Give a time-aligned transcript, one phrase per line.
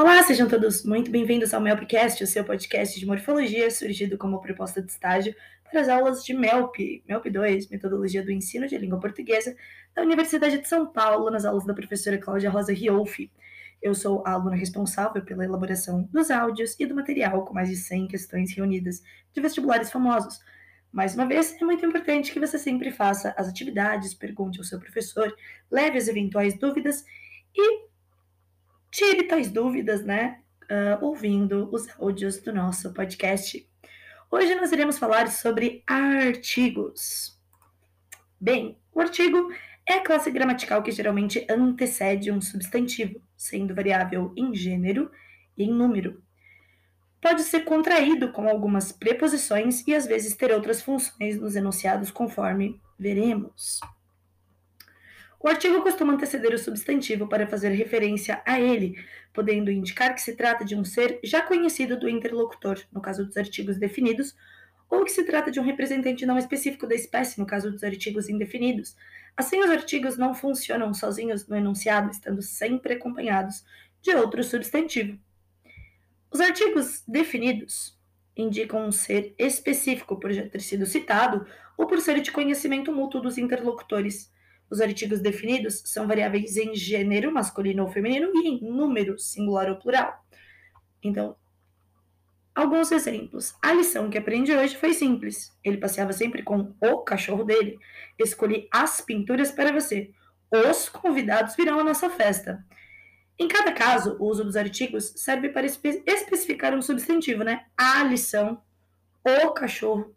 [0.00, 4.80] Olá, sejam todos muito bem-vindos ao MELPcast, o seu podcast de morfologia surgido como proposta
[4.80, 5.34] de estágio
[5.70, 9.54] para as aulas de MELP, MELP 2, Metodologia do Ensino de Língua Portuguesa,
[9.94, 13.30] da Universidade de São Paulo, nas aulas da professora Cláudia Rosa Riolfi.
[13.82, 17.76] Eu sou a aluna responsável pela elaboração dos áudios e do material com mais de
[17.76, 19.02] 100 questões reunidas
[19.34, 20.40] de vestibulares famosos.
[20.90, 24.80] Mais uma vez, é muito importante que você sempre faça as atividades, pergunte ao seu
[24.80, 25.30] professor,
[25.70, 27.04] leve as eventuais dúvidas
[27.54, 27.89] e
[28.90, 30.40] tire tais dúvidas, né?
[30.64, 33.68] Uh, ouvindo os áudios do nosso podcast.
[34.30, 37.36] Hoje nós iremos falar sobre artigos.
[38.40, 39.52] Bem, o artigo
[39.86, 45.10] é a classe gramatical que geralmente antecede um substantivo, sendo variável em gênero
[45.58, 46.22] e em número.
[47.20, 52.80] Pode ser contraído com algumas preposições e às vezes ter outras funções nos enunciados, conforme
[52.98, 53.80] veremos.
[55.42, 60.36] O artigo costuma anteceder o substantivo para fazer referência a ele, podendo indicar que se
[60.36, 64.36] trata de um ser já conhecido do interlocutor, no caso dos artigos definidos,
[64.90, 68.28] ou que se trata de um representante não específico da espécie, no caso dos artigos
[68.28, 68.94] indefinidos.
[69.34, 73.64] Assim, os artigos não funcionam sozinhos no enunciado, estando sempre acompanhados
[74.02, 75.18] de outro substantivo.
[76.30, 77.98] Os artigos definidos
[78.36, 81.46] indicam um ser específico por já ter sido citado
[81.78, 84.30] ou por ser de conhecimento mútuo dos interlocutores.
[84.70, 89.76] Os artigos definidos são variáveis em gênero, masculino ou feminino, e em número, singular ou
[89.76, 90.24] plural.
[91.02, 91.34] Então,
[92.54, 93.54] alguns exemplos.
[93.60, 95.52] A lição que aprendi hoje foi simples.
[95.64, 97.78] Ele passeava sempre com o cachorro dele.
[98.18, 100.12] Escolhi as pinturas para você.
[100.52, 102.64] Os convidados virão à nossa festa.
[103.38, 107.64] Em cada caso, o uso dos artigos serve para espe especificar um substantivo, né?
[107.76, 108.62] A lição,
[109.24, 110.14] o cachorro,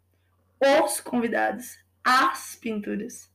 [0.60, 3.33] os convidados, as pinturas.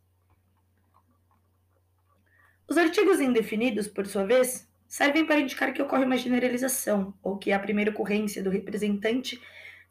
[2.70, 7.50] Os artigos indefinidos, por sua vez, servem para indicar que ocorre uma generalização, ou que
[7.50, 9.42] é a primeira ocorrência do representante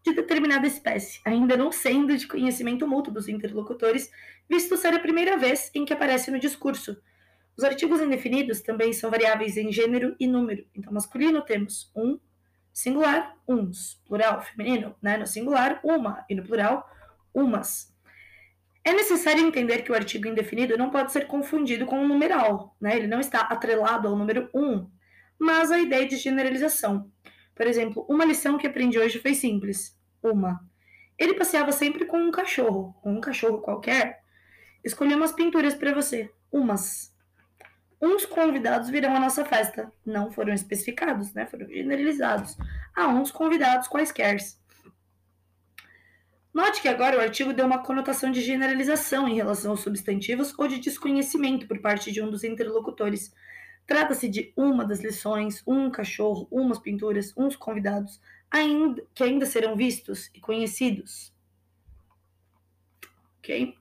[0.04, 4.08] de determinada espécie, ainda não sendo de conhecimento mútuo dos interlocutores,
[4.48, 6.96] visto ser a primeira vez em que aparece no discurso.
[7.56, 10.64] Os artigos indefinidos também são variáveis em gênero e número.
[10.72, 12.16] Então, masculino temos um,
[12.72, 15.16] singular, uns, plural, feminino, né?
[15.16, 16.88] No singular, uma, e no plural,
[17.34, 17.92] umas.
[18.88, 22.96] É necessário entender que o artigo indefinido não pode ser confundido com um numeral, né?
[22.96, 24.90] Ele não está atrelado ao número 1,
[25.38, 27.12] mas a ideia de generalização.
[27.54, 29.94] Por exemplo, uma lição que aprendi hoje foi simples.
[30.22, 30.66] Uma.
[31.18, 34.22] Ele passeava sempre com um cachorro, com um cachorro qualquer.
[34.82, 36.32] Escolhi umas pinturas para você.
[36.50, 37.14] Umas.
[38.00, 39.92] Uns convidados virão à nossa festa.
[40.02, 41.44] Não foram especificados, né?
[41.44, 42.56] Foram generalizados.
[42.96, 44.38] A uns convidados quaisquer.
[46.52, 50.66] Note que agora o artigo deu uma conotação de generalização em relação aos substantivos ou
[50.66, 53.32] de desconhecimento por parte de um dos interlocutores.
[53.86, 58.20] Trata-se de uma das lições, um cachorro, umas pinturas, uns convidados,
[58.50, 61.32] ainda, que ainda serão vistos e conhecidos.
[63.38, 63.76] Ok?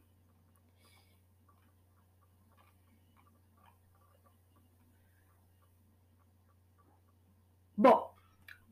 [7.75, 8.13] Bom,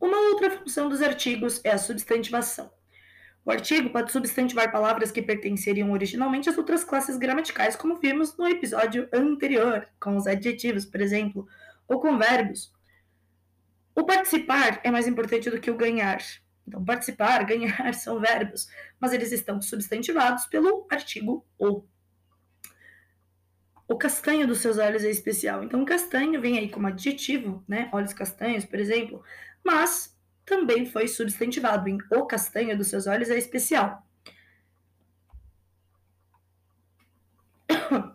[0.00, 2.75] uma outra função dos artigos é a substantivação.
[3.46, 8.48] O artigo pode substantivar palavras que pertenceriam originalmente às outras classes gramaticais, como vimos no
[8.48, 11.46] episódio anterior, com os adjetivos, por exemplo,
[11.86, 12.74] ou com verbos.
[13.94, 16.18] O participar é mais importante do que o ganhar.
[16.66, 18.66] Então, participar, ganhar são verbos,
[18.98, 21.84] mas eles estão substantivados pelo artigo o.
[23.86, 25.62] O castanho dos seus olhos é especial.
[25.62, 27.88] Então, castanho vem aí como adjetivo, né?
[27.92, 29.22] Olhos castanhos, por exemplo,
[29.62, 30.15] mas
[30.46, 34.06] também foi substantivado em o castanho dos seus olhos é especial.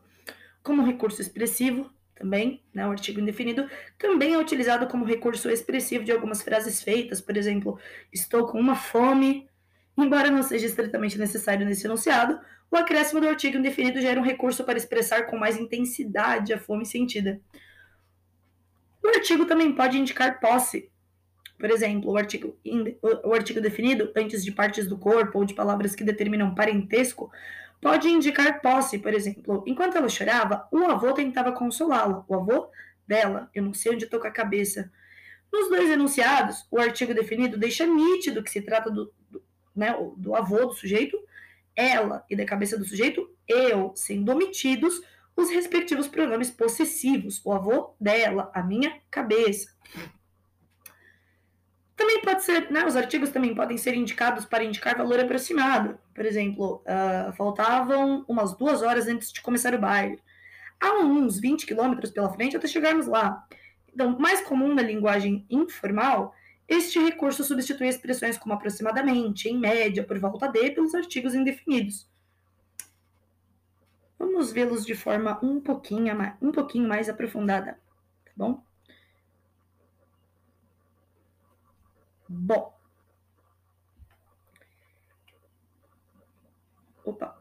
[0.63, 6.11] Como recurso expressivo, também, né, o artigo indefinido, também é utilizado como recurso expressivo de
[6.11, 7.79] algumas frases feitas, por exemplo,
[8.13, 9.49] estou com uma fome.
[9.97, 12.39] Embora não seja estritamente necessário nesse enunciado,
[12.69, 16.85] o acréscimo do artigo indefinido gera um recurso para expressar com mais intensidade a fome
[16.85, 17.41] sentida.
[19.03, 20.91] O artigo também pode indicar posse,
[21.61, 22.57] por exemplo, o artigo,
[23.23, 27.31] o artigo definido antes de partes do corpo ou de palavras que determinam parentesco
[27.79, 29.63] pode indicar posse, por exemplo.
[29.67, 32.25] Enquanto ela chorava, o avô tentava consolá-la.
[32.27, 32.71] O avô
[33.07, 34.91] dela, eu não sei onde estou com a cabeça.
[35.53, 39.43] Nos dois enunciados, o artigo definido deixa nítido que se trata do, do,
[39.75, 41.15] né, do avô do sujeito,
[41.75, 44.99] ela, e da cabeça do sujeito, eu, sendo omitidos
[45.37, 47.39] os respectivos pronomes possessivos.
[47.45, 49.69] O avô dela, a minha cabeça.
[52.01, 55.99] Também pode ser, né, os artigos também podem ser indicados para indicar valor aproximado.
[56.15, 60.19] Por exemplo, uh, faltavam umas duas horas antes de começar o baile.
[60.79, 63.45] Há uns 20 quilômetros pela frente até chegarmos lá.
[63.93, 66.33] Então, mais comum na linguagem informal,
[66.67, 72.09] este recurso substitui expressões como aproximadamente, em média, por volta de, pelos artigos indefinidos.
[74.17, 77.73] Vamos vê-los de forma um pouquinho, um pouquinho mais aprofundada,
[78.25, 78.63] tá bom?
[82.33, 82.73] Bom.
[87.03, 87.37] Opa,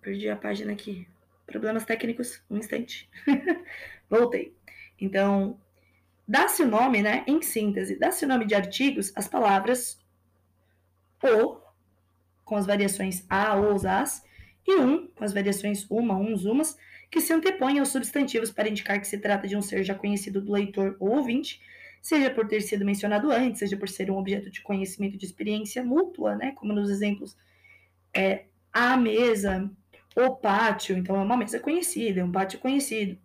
[0.00, 1.06] perdi a página aqui.
[1.46, 3.08] Problemas técnicos, um instante.
[4.08, 4.56] Voltei.
[4.98, 5.60] Então,
[6.26, 10.02] dá-se o nome, né, em síntese, dá-se o nome de artigos as palavras
[11.22, 11.58] o,
[12.44, 14.24] com as variações a, os, as,
[14.66, 16.78] e um, com as variações uma, uns, umas,
[17.10, 20.40] que se antepõem aos substantivos para indicar que se trata de um ser já conhecido
[20.40, 21.60] do leitor ou ouvinte,
[22.02, 25.84] seja por ter sido mencionado antes, seja por ser um objeto de conhecimento de experiência
[25.84, 27.36] mútua, né, como nos exemplos
[28.14, 29.70] é, a mesa,
[30.16, 33.18] o pátio, então é uma mesa conhecida, é um pátio conhecido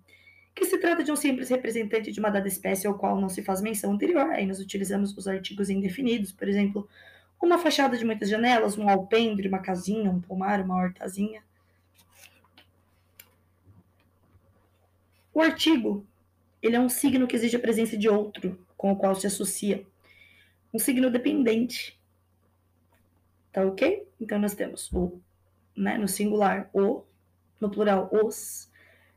[0.56, 3.42] que se trata de um simples representante de uma dada espécie ao qual não se
[3.42, 4.30] faz menção anterior.
[4.30, 6.88] Aí nós utilizamos os artigos indefinidos, por exemplo,
[7.42, 11.44] uma fachada de muitas janelas, um alpendre, uma casinha, um pomar, uma hortazinha.
[15.34, 16.06] O artigo,
[16.63, 19.86] ele é um signo que exige a presença de outro com o qual se associa.
[20.74, 22.01] Um signo dependente.
[23.51, 24.07] Tá ok?
[24.19, 25.21] Então nós temos o,
[25.75, 27.04] né, no singular, o,
[27.60, 28.71] no plural, os,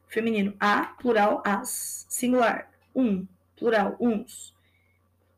[0.08, 3.26] feminino a, plural as, singular um,
[3.56, 4.54] plural uns,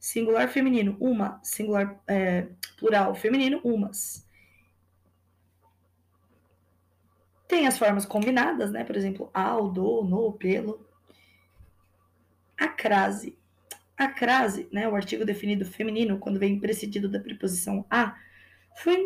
[0.00, 4.26] singular feminino uma, singular é, plural feminino umas.
[7.46, 8.84] Tem as formas combinadas, né?
[8.84, 10.87] Por exemplo, ao, do, no, pelo.
[12.58, 13.36] A crase.
[13.96, 14.88] A crase, né?
[14.88, 18.16] O artigo definido feminino, quando vem precedido da preposição a,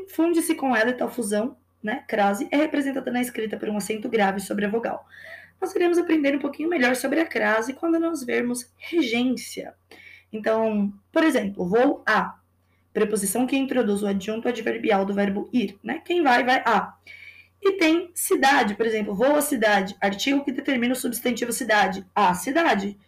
[0.09, 2.05] funde-se com ela e tal fusão, né?
[2.09, 5.07] Crase é representada na escrita por um acento grave sobre a vogal
[5.63, 9.73] nós iremos aprender um pouquinho melhor sobre a crase quando nós vermos regência.
[10.33, 12.37] Então, por exemplo, vou a,
[12.93, 16.03] preposição que introduz o adjunto adverbial do verbo ir, né?
[16.05, 16.95] Quem vai, vai a.
[17.63, 22.35] E tem cidade, por exemplo, vou à cidade, artigo que determina o substantivo cidade, a
[22.35, 22.99] cidade.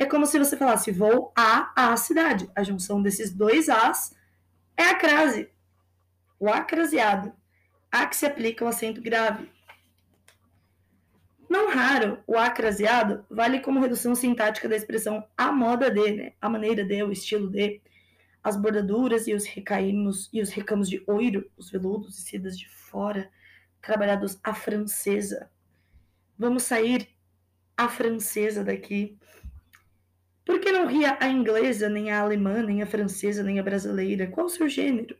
[0.00, 2.50] É como se você falasse vou a a cidade.
[2.56, 4.16] A junção desses dois as
[4.74, 5.50] é a crase,
[6.38, 7.34] o acraseado.
[7.92, 9.50] A que se aplica o acento grave.
[11.50, 16.32] Não raro, o acraseado vale como redução sintática da expressão a moda de, né?
[16.40, 17.82] a maneira de, o estilo de.
[18.42, 22.66] As bordaduras e os recaímos e os recamos de oiro, os veludos e sedas de
[22.70, 23.30] fora,
[23.82, 25.50] trabalhados à francesa.
[26.38, 27.06] Vamos sair
[27.76, 29.18] a francesa daqui.
[30.50, 34.26] Por que não ria a inglesa, nem a alemã, nem a francesa, nem a brasileira?
[34.26, 35.16] Qual o seu gênero?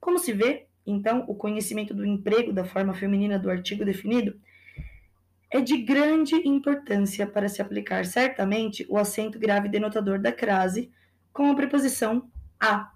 [0.00, 4.40] Como se vê, então, o conhecimento do emprego da forma feminina do artigo definido
[5.50, 10.90] é de grande importância para se aplicar certamente o acento grave denotador da crase
[11.30, 12.90] com a preposição a.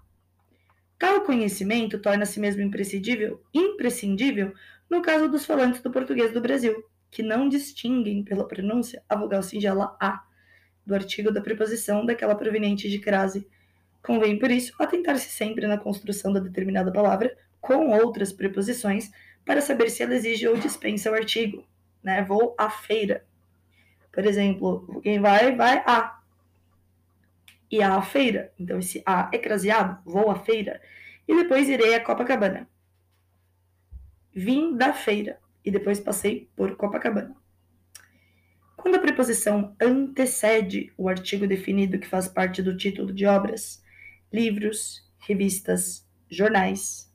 [0.97, 4.51] Tal conhecimento torna-se mesmo imprescindível, imprescindível
[4.89, 9.43] no caso dos falantes do português do Brasil, que não distinguem pela pronúncia a vogal
[9.43, 10.25] singela a
[10.87, 13.47] do artigo da preposição daquela proveniente de crase.
[14.01, 19.11] Convém, por isso, atentar-se sempre na construção da determinada palavra com outras preposições
[19.45, 21.63] para saber se ela exige ou dispensa o artigo
[22.07, 22.23] né?
[22.23, 23.25] Vou à feira.
[24.13, 26.19] Por exemplo, quem vai, vai a.
[27.69, 28.53] E a feira.
[28.57, 30.81] Então, esse a é craseado, vou à feira.
[31.27, 32.65] E depois irei a Copacabana.
[34.33, 35.37] Vim da feira.
[35.65, 37.35] E depois passei por Copacabana.
[38.87, 43.83] Quando a preposição antecede o artigo definido que faz parte do título de obras,
[44.31, 47.13] livros, revistas, jornais,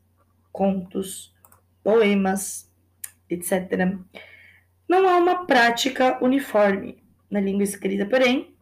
[0.52, 1.34] contos,
[1.82, 2.70] poemas,
[3.26, 3.96] etc.,
[4.86, 8.54] não há uma prática uniforme na língua escrita, porém,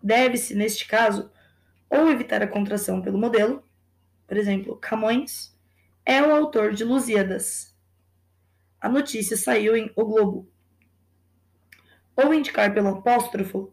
[0.00, 1.32] deve-se, neste caso,
[1.90, 3.68] ou evitar a contração pelo modelo,
[4.24, 5.52] por exemplo, Camões
[6.06, 7.76] é o autor de Lusíadas.
[8.80, 10.51] A notícia saiu em O Globo.
[12.16, 13.72] Ou indicar pelo apóstrofo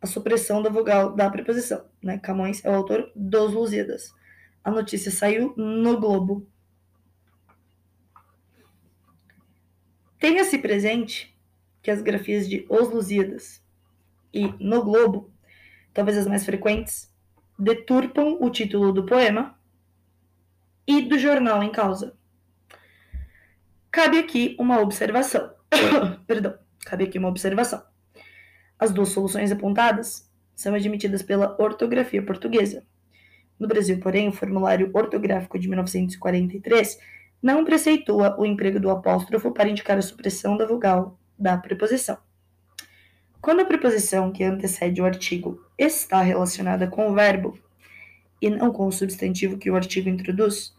[0.00, 1.84] a supressão da vogal da preposição.
[2.02, 2.18] Né?
[2.18, 4.14] Camões é o autor dos Lusíadas.
[4.62, 6.46] A notícia saiu no Globo.
[10.18, 11.36] Tenha-se presente
[11.82, 13.62] que as grafias de Os Lusíadas
[14.32, 15.32] e No Globo,
[15.94, 17.14] talvez as mais frequentes,
[17.58, 19.58] deturpam o título do poema
[20.86, 22.16] e do jornal em causa.
[23.90, 25.54] Cabe aqui uma observação.
[26.26, 27.82] Perdão, cabe aqui uma observação.
[28.78, 32.86] As duas soluções apontadas são admitidas pela ortografia portuguesa.
[33.58, 36.98] No Brasil, porém, o formulário ortográfico de 1943
[37.42, 42.18] não preceitua o emprego do apóstrofo para indicar a supressão da vogal da preposição.
[43.40, 47.58] Quando a preposição que antecede o artigo está relacionada com o verbo
[48.40, 50.74] e não com o substantivo que o artigo introduz,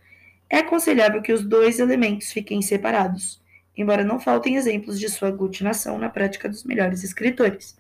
[0.50, 3.42] é aconselhável que os dois elementos fiquem separados,
[3.78, 7.78] embora não faltem exemplos de sua aglutinação na prática dos melhores escritores.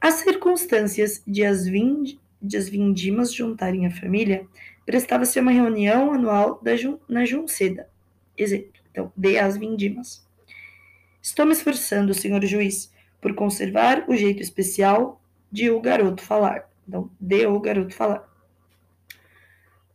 [0.00, 4.46] As circunstâncias de as, vind de as vindimas juntarem a família
[4.84, 7.88] prestava-se uma reunião anual Jun na Junceda.
[8.36, 10.26] Exemplo, então, de as vindimas.
[11.22, 15.20] Estou me esforçando, senhor juiz, por conservar o jeito especial
[15.50, 16.68] de o garoto falar.
[16.86, 18.28] Então, de o garoto falar.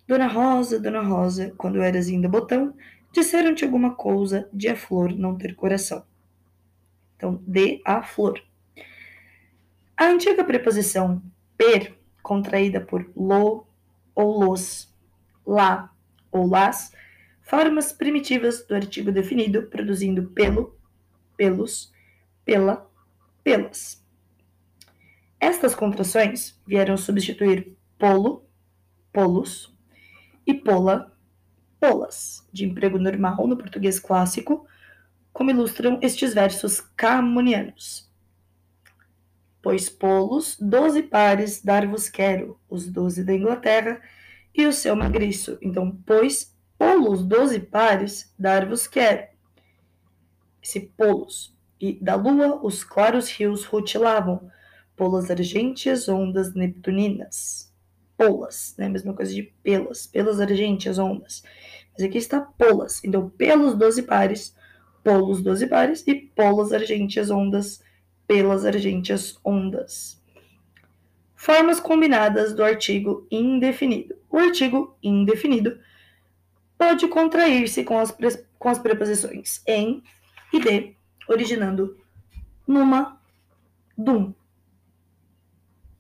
[0.08, 2.74] Dona Rosa, Dona Rosa, quando eras ainda botão,
[3.12, 6.06] disseram-te alguma coisa de a flor não ter coração.
[7.16, 8.42] Então, de a flor.
[9.98, 11.22] A antiga preposição
[11.58, 13.68] per, contraída por lo
[14.16, 14.94] ou los,
[15.46, 15.94] lá
[16.32, 16.94] ou las,
[17.42, 20.78] formas primitivas do artigo definido, produzindo pelo,
[21.36, 21.92] pelos,
[22.46, 22.90] pela,
[23.44, 24.06] pelas.
[25.40, 28.46] Estas contrações vieram substituir polo,
[29.12, 29.76] polos,
[30.46, 31.16] e pola,
[31.80, 34.68] polas, de emprego normal no português clássico,
[35.32, 38.10] como ilustram estes versos camonianos.
[39.62, 44.02] Pois polos, doze pares dar-vos quero, os doze da Inglaterra
[44.54, 45.58] e o seu magriço.
[45.62, 49.28] Então, pois polos, doze pares dar-vos quero.
[50.62, 51.58] Esse polos.
[51.80, 54.52] E da lua os claros rios rutilavam,
[54.98, 57.69] polas argênteas, ondas neptuninas
[58.20, 58.90] polas, né?
[58.90, 61.42] Mesma coisa de pelas, pelas argênteas, ondas.
[61.94, 63.02] Mas aqui está polas.
[63.02, 64.54] Então, pelos 12 pares,
[65.02, 67.82] polos 12 pares e polas argênteas, ondas,
[68.28, 70.22] pelas argênteas, ondas.
[71.34, 74.18] Formas combinadas do artigo indefinido.
[74.30, 75.80] O artigo indefinido
[76.78, 78.14] pode contrair-se com as,
[78.58, 80.04] com as preposições em
[80.52, 80.94] e de,
[81.30, 81.98] originando
[82.68, 83.18] numa,
[83.98, 84.34] dum.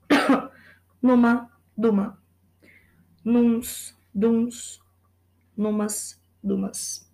[1.02, 1.50] numa,
[1.80, 2.22] duma.
[3.24, 4.82] Nuns, duns,
[5.56, 7.10] numas, dumas.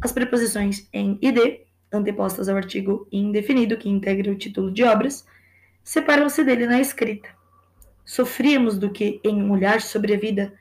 [0.00, 5.26] As preposições em e de, antepostas ao artigo indefinido que integra o título de obras,
[5.82, 7.30] separam-se dele na escrita.
[8.04, 10.52] Sofríamos do que, em um olhar sobre a vida,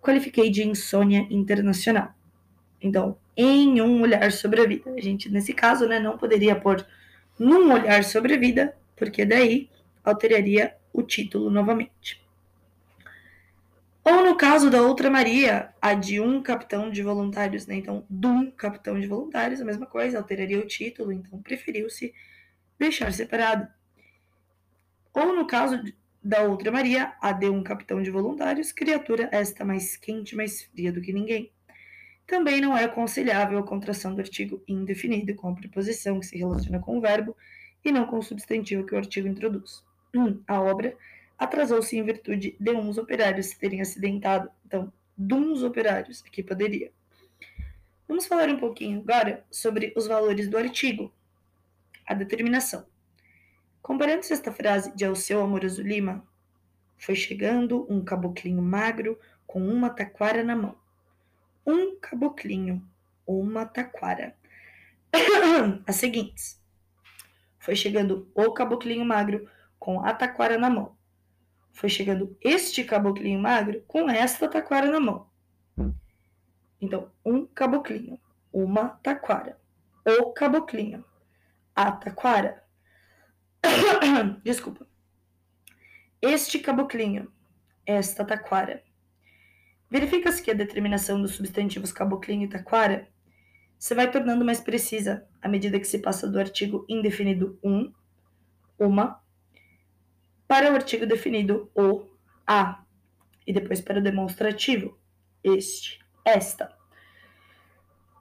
[0.00, 2.14] qualifiquei de insônia internacional.
[2.80, 4.90] Então, em um olhar sobre a vida.
[4.96, 6.86] A gente, nesse caso, né, não poderia pôr
[7.38, 9.68] num olhar sobre a vida, porque daí
[10.02, 12.27] alteraria o título novamente.
[14.10, 17.74] Ou no caso da outra Maria, a de um capitão de voluntários, né?
[17.74, 22.14] Então, dum capitão de voluntários, a mesma coisa, alteraria o título, então preferiu-se
[22.78, 23.68] deixar separado.
[25.12, 25.82] Ou no caso
[26.24, 30.90] da outra Maria, a de um capitão de voluntários, criatura esta mais quente, mais fria
[30.90, 31.52] do que ninguém.
[32.26, 36.78] Também não é aconselhável a contração do artigo indefinido com a preposição que se relaciona
[36.78, 37.36] com o verbo
[37.84, 39.84] e não com o substantivo que o artigo introduz.
[40.14, 40.96] Hum, a obra
[41.38, 44.50] atrasou-se em virtude de uns operários terem acidentado.
[44.66, 46.90] Então, de uns operários, aqui poderia.
[48.08, 51.12] Vamos falar um pouquinho agora sobre os valores do artigo,
[52.04, 52.86] a determinação.
[53.80, 56.26] Comparando-se esta frase de Alceu Amoroso Lima,
[56.96, 60.76] foi chegando um caboclinho magro com uma taquara na mão.
[61.64, 62.82] Um caboclinho,
[63.26, 64.34] uma taquara.
[65.86, 66.60] As seguintes.
[67.58, 70.97] Foi chegando o caboclinho magro com a taquara na mão
[71.78, 75.30] foi chegando este caboclinho magro com esta taquara na mão.
[76.80, 78.20] Então, um caboclinho,
[78.52, 79.56] uma taquara,
[80.04, 81.04] o caboclinho,
[81.76, 82.64] a taquara.
[84.42, 84.88] Desculpa.
[86.20, 87.32] Este caboclinho,
[87.86, 88.82] esta taquara.
[89.88, 93.08] Verifica-se que a determinação dos substantivos caboclinho e taquara
[93.78, 97.92] se vai tornando mais precisa à medida que se passa do artigo indefinido um,
[98.76, 99.22] uma,
[100.48, 102.06] para o artigo definido o,
[102.46, 102.82] a,
[103.46, 104.98] e depois para o demonstrativo
[105.44, 106.74] este, esta.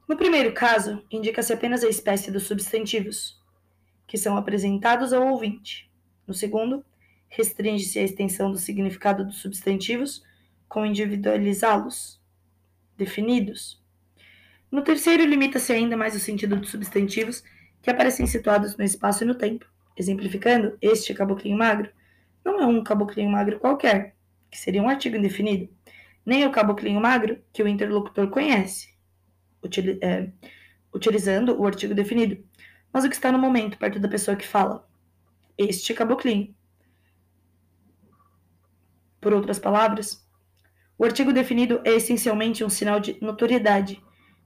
[0.07, 3.41] No primeiro caso, indica-se apenas a espécie dos substantivos,
[4.05, 5.89] que são apresentados ao ouvinte.
[6.27, 6.85] No segundo,
[7.29, 10.23] restringe-se a extensão do significado dos substantivos
[10.67, 12.21] com individualizá-los,
[12.97, 13.81] definidos.
[14.69, 17.43] No terceiro, limita-se ainda mais o sentido dos substantivos
[17.81, 19.65] que aparecem situados no espaço e no tempo,
[19.95, 21.89] exemplificando este caboclinho magro
[22.47, 24.15] não é um caboclinho magro qualquer,
[24.49, 25.69] que seria um artigo indefinido,
[26.25, 28.93] nem o caboclinho magro que o interlocutor conhece,
[29.61, 30.31] util, é,
[30.93, 32.43] utilizando o artigo definido,
[32.91, 34.87] mas o que está no momento, perto da pessoa que fala.
[35.57, 36.55] Este caboclinho.
[39.19, 40.25] Por outras palavras,
[40.97, 44.01] o artigo definido é essencialmente um sinal de notoriedade,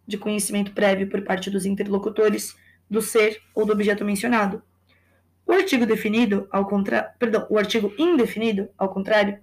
[0.07, 2.55] de conhecimento prévio por parte dos interlocutores
[2.89, 4.63] do ser ou do objeto mencionado,
[5.45, 9.39] O artigo definido, ao contrário, perdão, o artigo indefinido, ao contrário,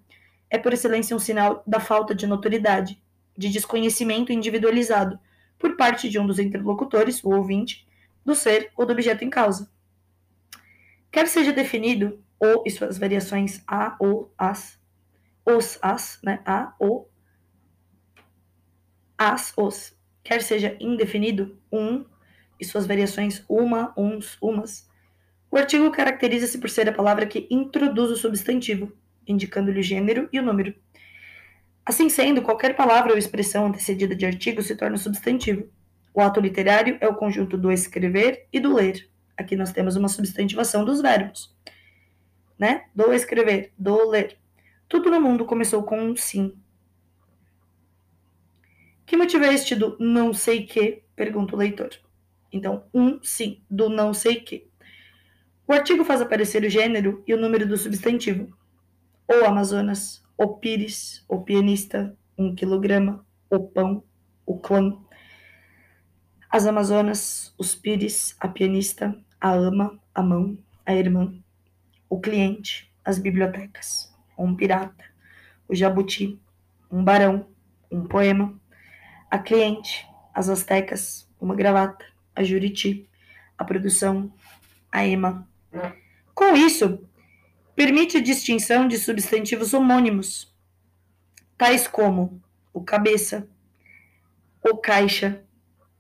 [0.51, 3.03] é por excelência um sinal da falta de notoriedade,
[3.37, 5.19] de desconhecimento individualizado
[5.59, 7.87] por parte de um dos interlocutores, o ouvinte,
[8.25, 9.71] do ser ou do objeto em causa.
[11.11, 14.79] Quer seja definido ou e suas variações a ou as,
[15.45, 17.11] os as, né, a ou
[19.17, 22.05] as os, quer seja indefinido um
[22.61, 24.88] e suas variações uma, uns, umas.
[25.51, 28.93] O artigo caracteriza-se por ser a palavra que introduz o substantivo,
[29.27, 30.75] indicando-lhe o gênero e o número.
[31.85, 35.67] Assim sendo, qualquer palavra ou expressão antecedida de artigo se torna substantivo.
[36.13, 39.09] O ato literário é o conjunto do escrever e do ler.
[39.39, 41.55] Aqui nós temos uma substantivação dos verbos,
[42.59, 42.85] né?
[42.95, 44.37] Do escrever, do ler.
[44.87, 46.55] Tudo no mundo começou com um sim.
[49.07, 51.03] Que motivo é este do não sei que?
[51.17, 51.91] Pergunta o leitor.
[52.53, 54.68] Então, um sim, do não sei que.
[55.69, 58.57] O artigo faz aparecer o gênero e o número do substantivo.
[59.29, 64.03] O Amazonas, o Pires, o pianista, um quilograma, o pão,
[64.47, 64.97] o clã.
[66.49, 70.57] As Amazonas, os Pires, a pianista, a ama, a mão,
[70.87, 71.35] a irmã,
[72.09, 75.05] o cliente, as bibliotecas, um pirata,
[75.69, 76.41] o jabuti,
[76.91, 77.47] um barão,
[77.93, 78.59] um poema,
[79.31, 83.07] a cliente, as astecas, uma gravata, a juriti,
[83.59, 84.33] a produção,
[84.91, 85.47] a ema.
[86.35, 87.09] Com isso,
[87.75, 90.55] permite a distinção de substantivos homônimos,
[91.57, 93.49] tais como o cabeça,
[94.63, 95.45] o caixa,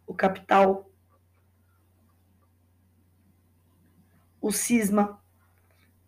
[0.06, 0.90] o capital,
[4.40, 5.22] o cisma,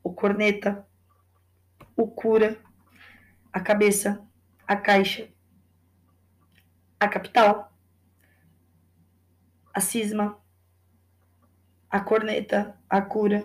[0.03, 0.87] o corneta,
[1.97, 2.59] o cura,
[3.53, 4.25] a cabeça,
[4.67, 5.29] a caixa,
[6.99, 7.73] a capital,
[9.75, 10.39] a cisma,
[11.91, 13.45] a corneta, a cura,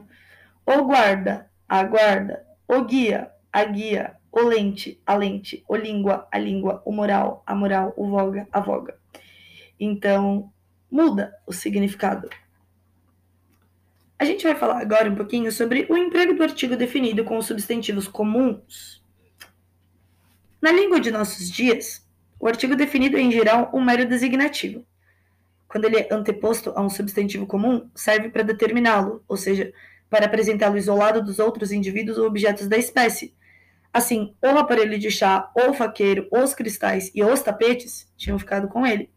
[0.65, 6.37] o guarda, a guarda, o guia, a guia, o lente, a lente, o língua, a
[6.37, 8.97] língua, o moral, a moral, o voga, a voga.
[9.79, 10.51] Então,
[10.91, 12.29] muda o significado.
[14.17, 17.45] A gente vai falar agora um pouquinho sobre o emprego do artigo definido com os
[17.45, 19.03] substantivos comuns.
[20.61, 22.05] Na língua de nossos dias,
[22.39, 24.85] o artigo definido é, em geral, um mero designativo.
[25.75, 29.73] Quando ele é anteposto a um substantivo comum, serve para determiná-lo, ou seja,
[30.09, 33.35] para apresentá-lo isolado dos outros indivíduos ou objetos da espécie.
[33.91, 38.87] Assim, o aparelho de chá, o faqueiro, os cristais e os tapetes tinham ficado com
[38.87, 39.11] ele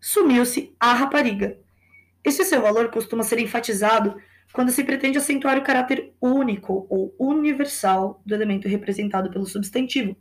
[0.00, 1.58] sumiu-se a rapariga.
[2.22, 4.14] Esse seu valor costuma ser enfatizado
[4.52, 10.16] quando se pretende acentuar o caráter único ou universal do elemento representado pelo substantivo,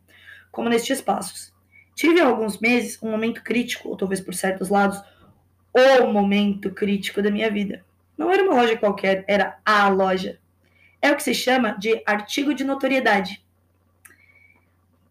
[0.52, 1.54] como nestes passos.
[1.96, 5.00] Tive há alguns meses um momento crítico, ou talvez por certos lados,
[5.74, 7.86] o momento crítico da minha vida.
[8.18, 10.40] Não era uma loja qualquer, era a loja.
[11.02, 13.44] É o que se chama de artigo de notoriedade.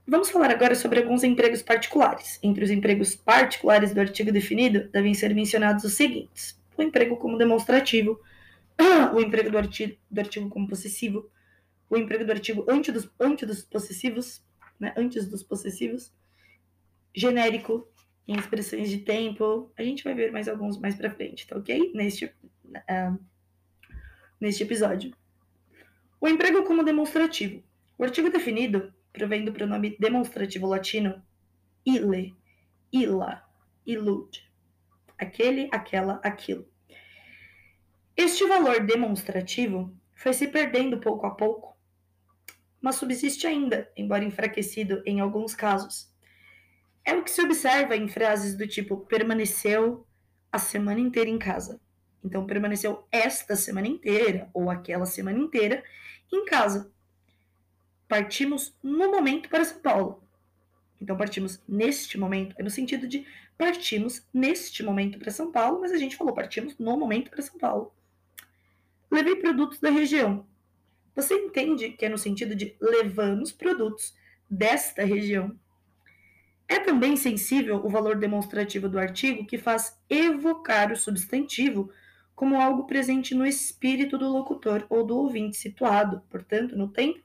[0.06, 2.38] Vamos falar agora sobre alguns empregos particulares.
[2.42, 7.38] Entre os empregos particulares do artigo definido, devem ser mencionados os seguintes: o emprego como
[7.38, 8.20] demonstrativo,
[9.14, 11.30] o emprego do artigo, do artigo como possessivo,
[11.88, 14.42] o emprego do artigo antes dos, antes dos possessivos,
[14.78, 16.12] né, antes dos possessivos,
[17.14, 17.88] genérico,
[18.30, 19.72] em expressões de tempo.
[19.76, 21.90] A gente vai ver mais alguns mais para frente, tá ok?
[21.92, 23.18] Neste, uh,
[24.40, 25.12] neste episódio.
[26.20, 27.60] O emprego como demonstrativo.
[27.98, 31.20] O artigo definido provém do pronome demonstrativo latino
[31.84, 32.36] ile,
[32.92, 33.42] illa,
[33.84, 34.48] illud.
[35.18, 36.70] Aquele, aquela, aquilo.
[38.16, 41.76] Este valor demonstrativo foi se perdendo pouco a pouco,
[42.80, 46.09] mas subsiste ainda, embora enfraquecido em alguns casos.
[47.10, 50.06] É o que se observa em frases do tipo permaneceu
[50.52, 51.80] a semana inteira em casa.
[52.22, 55.82] Então, permaneceu esta semana inteira ou aquela semana inteira
[56.32, 56.88] em casa
[58.06, 60.22] partimos no momento para São Paulo.
[61.00, 63.26] Então, partimos neste momento, é no sentido de
[63.58, 67.58] partimos neste momento para São Paulo, mas a gente falou partimos no momento para São
[67.58, 67.92] Paulo.
[69.10, 70.46] Levei produtos da região.
[71.16, 74.14] Você entende que é no sentido de levamos produtos
[74.48, 75.58] desta região.
[76.70, 81.90] É também sensível o valor demonstrativo do artigo que faz evocar o substantivo
[82.32, 87.18] como algo presente no espírito do locutor ou do ouvinte situado, portanto, no tempo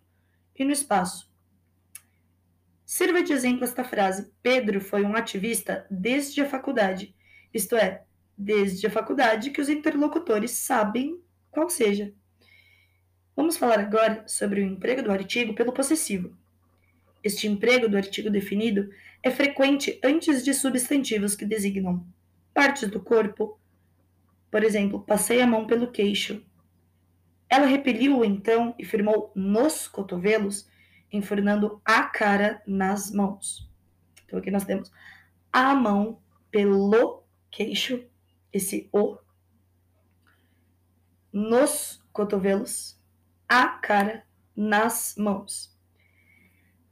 [0.58, 1.32] e no espaço.
[2.84, 7.14] Sirva de exemplo esta frase: Pedro foi um ativista desde a faculdade,
[7.54, 8.02] isto é,
[8.36, 12.12] desde a faculdade que os interlocutores sabem qual seja.
[13.36, 16.36] Vamos falar agora sobre o emprego do artigo pelo possessivo.
[17.24, 18.90] Este emprego do artigo definido
[19.26, 22.06] é frequente antes de substantivos que designam
[22.54, 23.60] partes do corpo.
[24.52, 26.46] Por exemplo, passei a mão pelo queixo.
[27.50, 30.70] Ela repeliu-o então e firmou nos cotovelos,
[31.12, 33.68] enfurnando a cara nas mãos.
[34.24, 34.92] Então aqui nós temos
[35.52, 38.06] a mão pelo queixo,
[38.54, 39.18] esse o,
[41.34, 43.02] nos cotovelos,
[43.50, 44.24] a cara
[44.56, 45.75] nas mãos.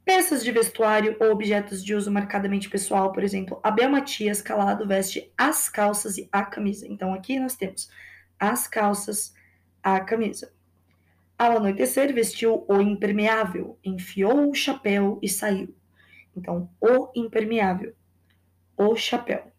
[0.04, 5.32] Peças de vestuário ou objetos de uso marcadamente pessoal, por exemplo, Abel Matias Calado veste
[5.36, 6.86] as calças e a camisa.
[6.86, 7.88] Então aqui nós temos
[8.38, 9.34] as calças,
[9.82, 10.52] a camisa.
[11.38, 15.74] Ao anoitecer, vestiu o impermeável, enfiou o chapéu e saiu.
[16.36, 17.94] Então, o impermeável,
[18.76, 19.50] o chapéu.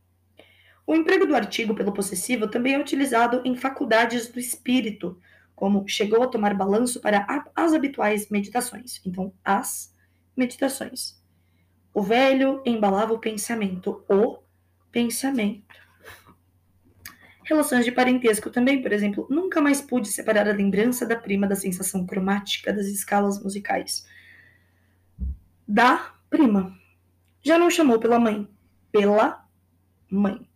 [0.88, 5.20] O emprego do artigo pelo possessivo também é utilizado em faculdades do espírito,
[5.56, 9.02] como chegou a tomar balanço para as habituais meditações.
[9.06, 9.95] Então, as
[10.36, 11.22] meditações.
[11.94, 14.40] O velho embalava o pensamento, o
[14.92, 15.76] pensamento.
[17.44, 21.56] Relações de parentesco também, por exemplo, nunca mais pude separar a lembrança da prima da
[21.56, 24.08] sensação cromática das escalas musicais.
[25.68, 26.76] Da prima.
[27.44, 28.48] Já não chamou pela mãe,
[28.92, 29.46] pela
[30.10, 30.50] mãe.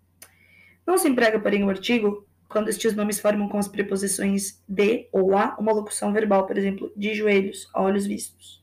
[0.86, 5.38] Não se emprega, porém, o artigo quando estes nomes formam com as preposições de ou
[5.38, 8.59] a uma locução verbal, por exemplo, de joelhos, olhos vistos.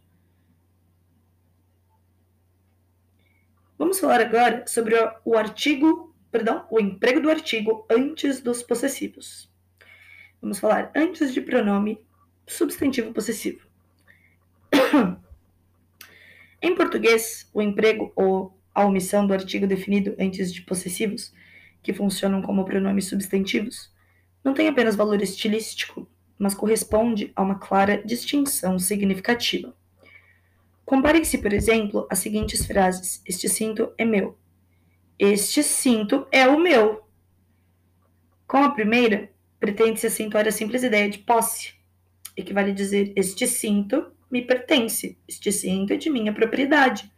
[3.79, 9.51] Vamos falar agora sobre o artigo, perdão, o emprego do artigo antes dos possessivos.
[10.41, 12.01] Vamos falar antes de pronome
[12.47, 13.67] substantivo possessivo.
[16.63, 21.35] em português, o emprego ou a omissão do artigo definido antes de possessivos,
[21.83, 23.93] que funcionam como pronomes substantivos,
[24.43, 26.09] não tem apenas valor estilístico,
[26.39, 29.75] mas corresponde a uma clara distinção significativa.
[30.87, 34.39] Comparem-se, por exemplo, as seguintes frases: Este cinto é meu.
[35.19, 37.05] Este cinto é o meu.
[38.47, 41.75] Com a primeira, pretende-se acentuar a simples ideia de posse.
[42.37, 45.19] Equivale a dizer: Este cinto me pertence.
[45.27, 47.11] Este cinto é de minha propriedade.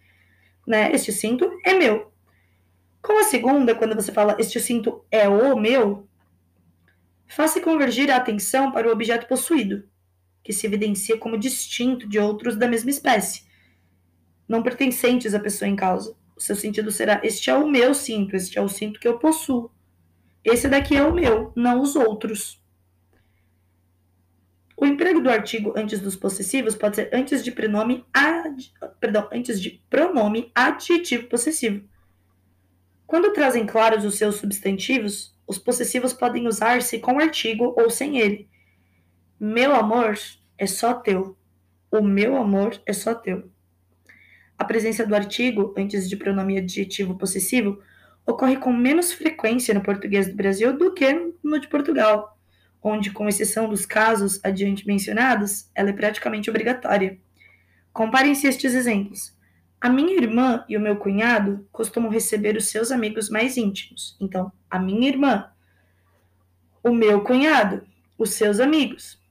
[0.66, 0.90] Né?
[0.92, 2.10] Este cinto é meu.
[3.02, 6.08] Com a segunda, quando você fala este cinto é o meu,
[7.26, 9.86] faça convergir a atenção para o objeto possuído,
[10.42, 13.47] que se evidencia como distinto de outros da mesma espécie
[14.48, 16.16] não pertencentes à pessoa em causa.
[16.36, 19.18] O seu sentido será: este é o meu cinto, este é o cinto que eu
[19.18, 19.70] possuo.
[20.44, 22.62] Esse daqui é o meu, não os outros.
[24.76, 29.60] O emprego do artigo antes dos possessivos pode ser antes de pronome ad, perdão, antes
[29.60, 31.84] de pronome adjetivo possessivo.
[33.04, 38.48] Quando trazem claros os seus substantivos, os possessivos podem usar-se com artigo ou sem ele.
[39.40, 40.16] Meu amor
[40.56, 41.36] é só teu.
[41.90, 43.50] O meu amor é só teu.
[44.58, 47.80] A presença do artigo, antes de pronome adjetivo possessivo,
[48.26, 52.36] ocorre com menos frequência no português do Brasil do que no de Portugal,
[52.82, 57.16] onde, com exceção dos casos adiante mencionados, ela é praticamente obrigatória.
[57.92, 59.32] Comparem-se estes exemplos.
[59.80, 64.16] A minha irmã e o meu cunhado costumam receber os seus amigos mais íntimos.
[64.20, 65.50] Então, a minha irmã,
[66.82, 67.86] o meu cunhado,
[68.18, 69.22] os seus amigos.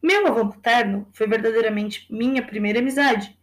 [0.00, 3.36] Meu avô materno foi verdadeiramente minha primeira amizade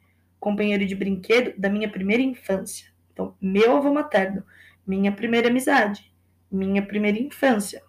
[0.43, 2.87] companheiro de brinquedo da minha primeira infância.
[3.13, 4.43] Então, meu avô materno,
[4.85, 6.13] minha primeira amizade,
[6.51, 7.81] minha primeira infância.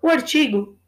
[0.00, 0.78] O artigo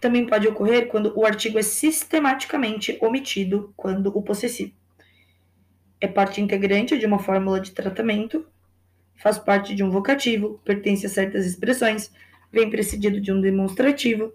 [0.00, 4.74] também pode ocorrer quando o artigo é sistematicamente omitido quando o possessivo
[6.00, 8.46] é parte integrante de uma fórmula de tratamento,
[9.16, 12.12] faz parte de um vocativo, pertence a certas expressões,
[12.52, 14.32] vem precedido de um demonstrativo.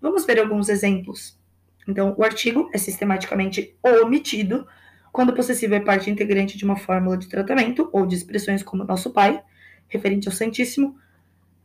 [0.00, 1.38] Vamos ver alguns exemplos.
[1.86, 4.66] Então, o artigo é sistematicamente omitido
[5.12, 8.84] quando o possessivo é parte integrante de uma fórmula de tratamento ou de expressões como
[8.84, 9.42] nosso Pai,
[9.88, 10.98] referente ao Santíssimo,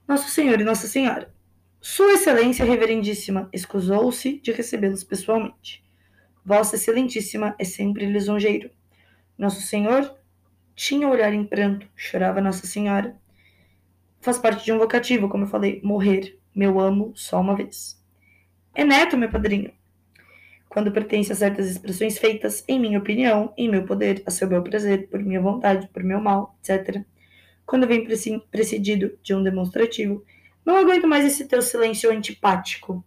[0.07, 1.33] Nosso Senhor e Nossa Senhora.
[1.81, 5.83] Sua Excelência Reverendíssima escusou-se de recebê-los pessoalmente.
[6.45, 8.69] Vossa Excelentíssima é sempre lisonjeiro.
[9.37, 10.15] Nosso Senhor
[10.75, 13.17] tinha olhar em pranto, chorava Nossa Senhora.
[14.21, 17.99] Faz parte de um vocativo, como eu falei, morrer, meu amo, só uma vez.
[18.73, 19.73] É neto, meu padrinho
[20.71, 24.63] quando pertence a certas expressões feitas, em minha opinião, em meu poder, a seu bel
[24.63, 27.03] prazer, por minha vontade, por meu mal, etc.
[27.65, 28.07] Quando vem
[28.49, 30.25] precedido de um demonstrativo,
[30.65, 33.03] não aguento mais esse teu silêncio antipático.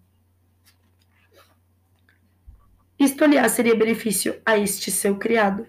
[2.98, 5.66] Isto, aliás, seria benefício a este seu criado.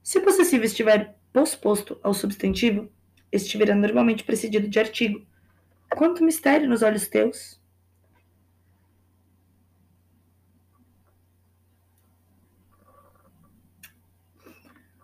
[0.00, 2.88] Se o possessivo estiver posposto ao substantivo,
[3.32, 5.26] estiverá normalmente precedido de artigo.
[5.90, 7.58] Quanto mistério nos olhos teus!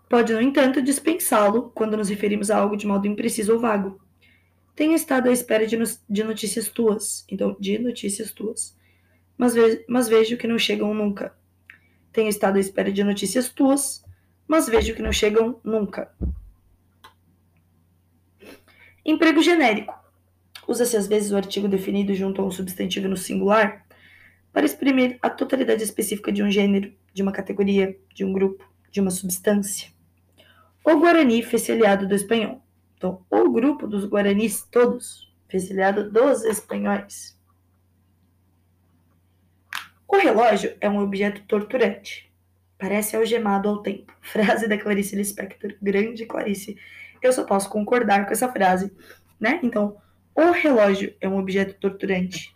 [0.09, 3.99] Pode, no entanto, dispensá-lo quando nos referimos a algo de modo impreciso ou vago.
[4.75, 7.25] Tenho estado à espera de, no de notícias tuas.
[7.29, 8.77] Então, de notícias tuas.
[9.37, 11.35] Mas, ve mas vejo que não chegam nunca.
[12.11, 14.03] Tenho estado à espera de notícias tuas,
[14.47, 16.13] mas vejo que não chegam nunca.
[19.03, 19.93] Emprego genérico.
[20.67, 23.85] Usa-se às vezes o artigo definido junto a um substantivo no singular
[24.51, 29.01] para exprimir a totalidade específica de um gênero, de uma categoria, de um grupo, de
[29.01, 29.94] uma substância.
[30.85, 32.61] O Guarani fez aliado do espanhol.
[32.95, 37.35] Então, o grupo dos guaranis todos fez aliado dos espanhóis.
[40.07, 42.31] O relógio é um objeto torturante.
[42.77, 44.13] Parece algemado ao tempo.
[44.21, 45.73] Frase da Clarice Lispector.
[45.81, 46.77] Grande Clarice.
[47.19, 48.95] Eu só posso concordar com essa frase,
[49.39, 49.59] né?
[49.63, 49.97] Então,
[50.35, 52.53] o relógio é um objeto torturante.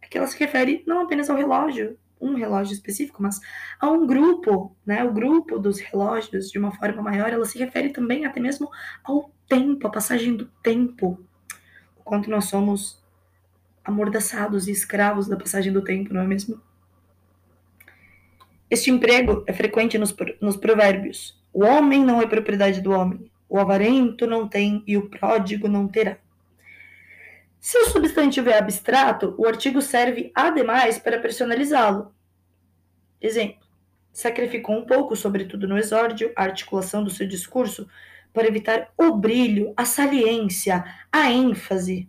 [0.00, 3.40] Aqui ela se refere não apenas ao relógio, um relógio específico, mas
[3.80, 5.02] a um grupo, né?
[5.02, 8.70] O grupo dos relógios, de uma forma maior, ela se refere também até mesmo
[9.02, 11.18] ao tempo, a passagem do tempo.
[11.98, 13.02] O quanto nós somos
[13.84, 16.60] amordaçados e escravos da passagem do tempo, não é mesmo?
[18.70, 21.38] Este emprego é frequente nos, nos provérbios.
[21.52, 25.86] O homem não é propriedade do homem, o avarento não tem e o pródigo não
[25.86, 26.16] terá.
[27.62, 32.12] Se o substantivo é abstrato, o artigo serve ademais para personalizá-lo.
[33.20, 33.64] Exemplo:
[34.12, 37.88] sacrificou um pouco, sobretudo no exórdio, a articulação do seu discurso
[38.32, 42.08] para evitar o brilho, a saliência, a ênfase.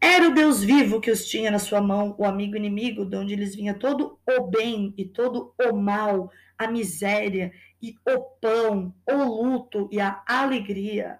[0.00, 3.34] Era o Deus vivo que os tinha na sua mão, o amigo inimigo, de onde
[3.34, 9.24] lhes vinha todo o bem e todo o mal, a miséria e o pão, o
[9.24, 11.18] luto e a alegria.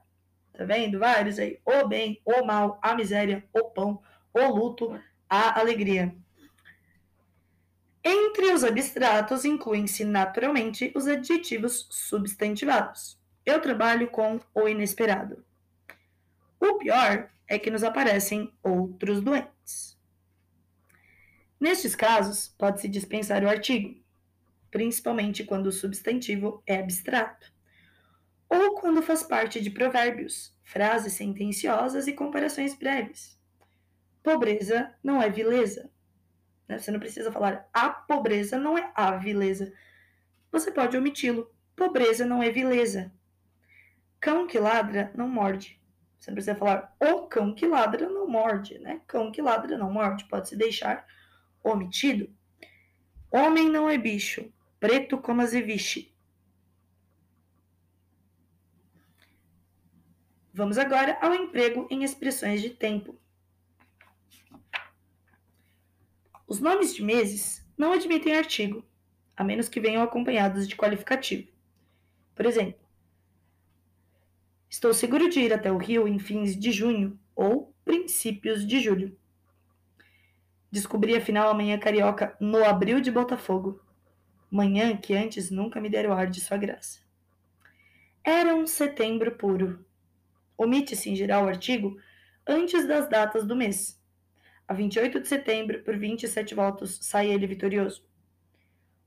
[0.57, 0.99] Tá vendo?
[0.99, 1.61] Vários aí.
[1.65, 4.01] O bem, o mal, a miséria, o pão,
[4.33, 6.15] o luto, a alegria.
[8.03, 13.19] Entre os abstratos incluem-se naturalmente os adjetivos substantivados.
[13.45, 15.45] Eu trabalho com o inesperado.
[16.61, 19.99] O pior é que nos aparecem outros doentes.
[21.59, 23.99] Nestes casos, pode-se dispensar o artigo,
[24.71, 27.54] principalmente quando o substantivo é abstrato,
[28.55, 33.39] ou quando faz parte de provérbios, frases sentenciosas e comparações breves.
[34.23, 35.91] Pobreza não é vileza.
[36.69, 36.79] Né?
[36.79, 39.73] Você não precisa falar a pobreza não é a vileza.
[40.51, 41.53] Você pode omiti-lo.
[41.77, 43.13] Pobreza não é vileza.
[44.21, 45.81] Cão que ladra não morde.
[46.19, 49.03] Você não precisa falar o cão que ladra não morde, né?
[49.07, 50.25] Cão que ladra não morde.
[50.25, 51.07] Pode se deixar
[51.63, 52.33] omitido.
[53.31, 54.51] Homem não é bicho.
[54.81, 56.14] Preto como azeviche.
[60.55, 63.19] Vamos agora ao emprego em expressões de tempo.
[66.47, 68.85] Os nomes de meses não admitem artigo,
[69.37, 71.49] a menos que venham acompanhados de qualificativo.
[72.37, 72.85] Por exemplo,
[74.75, 79.17] Estou seguro de ir até o Rio em fins de junho ou princípios de julho.
[80.69, 83.81] Descobri afinal a manhã carioca no abril de Botafogo.
[84.51, 86.99] Manhã que antes nunca me deram ar de sua graça.
[88.25, 89.85] Era um setembro puro.
[90.57, 91.97] Omite-se em geral o artigo
[92.47, 94.01] antes das datas do mês.
[94.67, 98.05] A 28 de setembro, por 27 votos, sai ele vitorioso.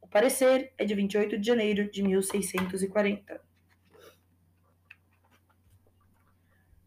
[0.02, 3.42] O parecer é de 28 de janeiro de 1640.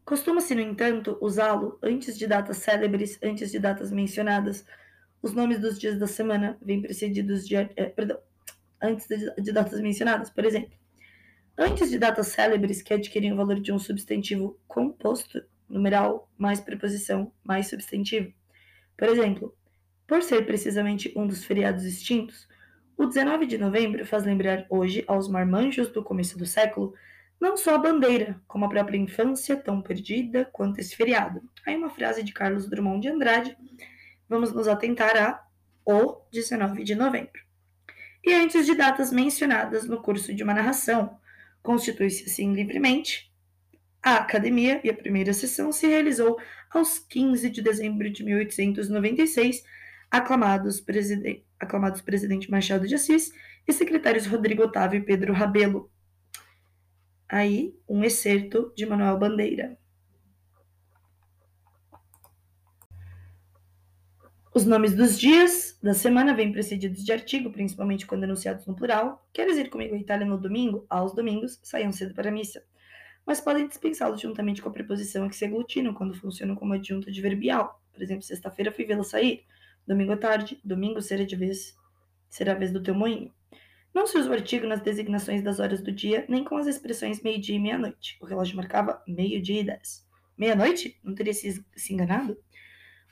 [0.05, 4.65] Costuma-se, no entanto, usá-lo antes de datas célebres, antes de datas mencionadas.
[5.23, 7.57] Os nomes dos dias da semana vêm precedidos de.
[7.57, 8.19] Eh, perdão,
[8.81, 10.31] antes de, de datas mencionadas.
[10.31, 10.73] Por exemplo,
[11.57, 17.33] antes de datas célebres que adquirem o valor de um substantivo composto, numeral mais preposição
[17.45, 18.33] mais substantivo.
[18.97, 19.55] Por exemplo,
[20.07, 22.49] por ser precisamente um dos feriados extintos,
[22.97, 26.95] o 19 de novembro faz lembrar hoje aos marmanjos do começo do século
[27.41, 31.41] não só a bandeira, como a própria infância, tão perdida quanto esse feriado.
[31.67, 33.57] Aí uma frase de Carlos Drummond de Andrade.
[34.29, 35.43] Vamos nos atentar a
[35.85, 37.41] o 19 de novembro.
[38.23, 41.19] E antes de datas mencionadas no curso de uma narração,
[41.63, 43.31] constitui-se assim livremente.
[44.03, 46.39] A academia e a primeira sessão se realizou
[46.71, 49.63] aos 15 de dezembro de 1896,
[50.11, 53.31] aclamados, presiden aclamados presidente Machado de Assis
[53.69, 55.91] e secretários Rodrigo Otávio e Pedro Rabelo,
[57.29, 59.80] aí um excerto de Manuel Bandeira.
[64.53, 69.25] Os nomes dos dias da semana vêm precedidos de artigo, principalmente quando anunciados no plural.
[69.33, 70.85] Queres ir comigo à Itália no domingo?
[70.91, 72.65] Aos domingos, saiam cedo para a missa.
[73.25, 77.81] Mas podem dispensá-los juntamente com a preposição que se aglutinam quando funcionam como adjunto adverbial.
[77.93, 79.45] Por exemplo, sexta-feira fui vê-la sair.
[79.87, 81.77] Domingo à tarde, domingo será de vez,
[82.29, 83.33] será a vez do teu moinho.
[83.95, 87.23] Não se usa o artigo nas designações das horas do dia, nem com as expressões
[87.23, 88.19] meio-dia e meia-noite.
[88.21, 90.05] O relógio marcava meio-dia e dez.
[90.37, 90.99] Meia-noite?
[91.05, 92.37] Não teria se, se enganado?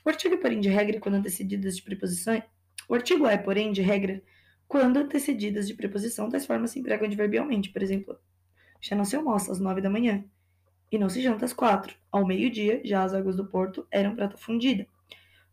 [0.09, 2.41] O artigo é, porém, de regra quando antecedidas de preposições.
[2.87, 4.23] O artigo é, porém, de regra
[4.67, 7.69] quando antecedidas de preposição, tais formas se empregam adverbialmente.
[7.69, 8.17] Por exemplo,
[8.81, 10.25] já não se almoça às nove da manhã
[10.91, 11.95] e não se janta às quatro.
[12.11, 14.87] Ao meio-dia, já as águas do porto eram prata fundida.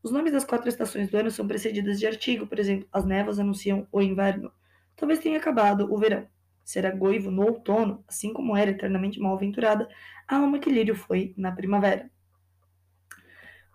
[0.03, 3.39] Os nomes das quatro estações do ano são precedidas de artigo, por exemplo, as névoas
[3.39, 4.51] anunciam o inverno.
[4.97, 6.27] Talvez tenha acabado o verão.
[6.65, 9.87] Será goivo no outono, assim como era eternamente mal-aventurada
[10.27, 12.11] a alma que lírio foi na primavera.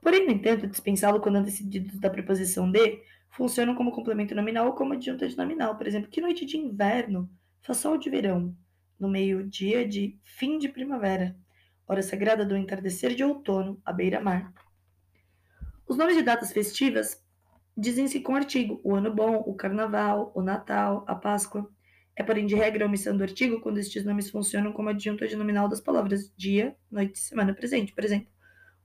[0.02, 4.94] Porém, no entanto, dispensá-lo quando antecedidos da preposição de funcionam como complemento nominal ou como
[4.94, 5.78] adjunta de nominal.
[5.78, 7.30] Por exemplo, que noite de inverno
[7.62, 8.56] faz sol de verão,
[9.00, 11.36] no meio-dia de fim de primavera,
[11.88, 14.52] hora sagrada do entardecer de outono, à beira-mar.
[15.88, 17.24] Os nomes de datas festivas
[17.78, 21.70] dizem-se com artigo: o ano bom, o carnaval, o Natal, a Páscoa.
[22.16, 25.36] É, porém, de regra a omissão do artigo quando estes nomes funcionam como adjunta de
[25.36, 27.94] nominal das palavras dia, noite, semana presente.
[27.94, 28.28] Por exemplo,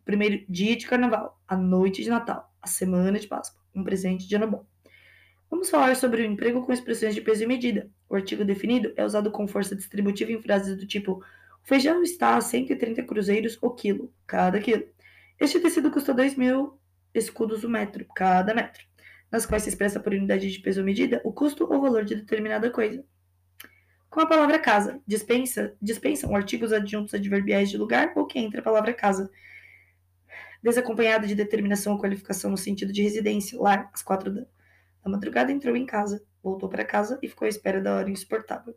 [0.06, 4.36] primeiro dia de carnaval, a noite de Natal, a semana de Páscoa, um presente de
[4.36, 4.64] ano bom.
[5.50, 7.90] Vamos falar sobre o emprego com expressões de peso e medida.
[8.08, 11.22] O artigo definido é usado com força distributiva em frases do tipo: o
[11.64, 14.84] feijão está a 130 cruzeiros o quilo, cada quilo.
[15.40, 16.78] Este tecido custa 2 mil
[17.12, 18.84] escudos o metro, cada metro,
[19.30, 22.14] nas quais se expressa por unidade de peso ou medida o custo ou valor de
[22.14, 23.04] determinada coisa.
[24.08, 28.64] Com a palavra casa, dispensa, dispensam artigos adjuntos adverbiais de lugar ou que entra a
[28.64, 29.28] palavra casa,
[30.66, 35.52] desacompanhada de determinação ou qualificação no sentido de residência, lar, às quatro da, da madrugada
[35.52, 38.76] entrou em casa, voltou para casa e ficou à espera da hora insuportável.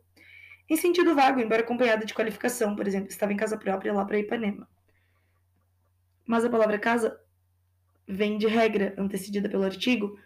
[0.68, 4.20] Em sentido vago, embora acompanhada de qualificação, por exemplo, estava em casa própria lá para
[4.20, 4.68] Ipanema.
[6.24, 7.20] Mas a palavra casa
[8.06, 10.16] vem de regra, antecedida pelo artigo,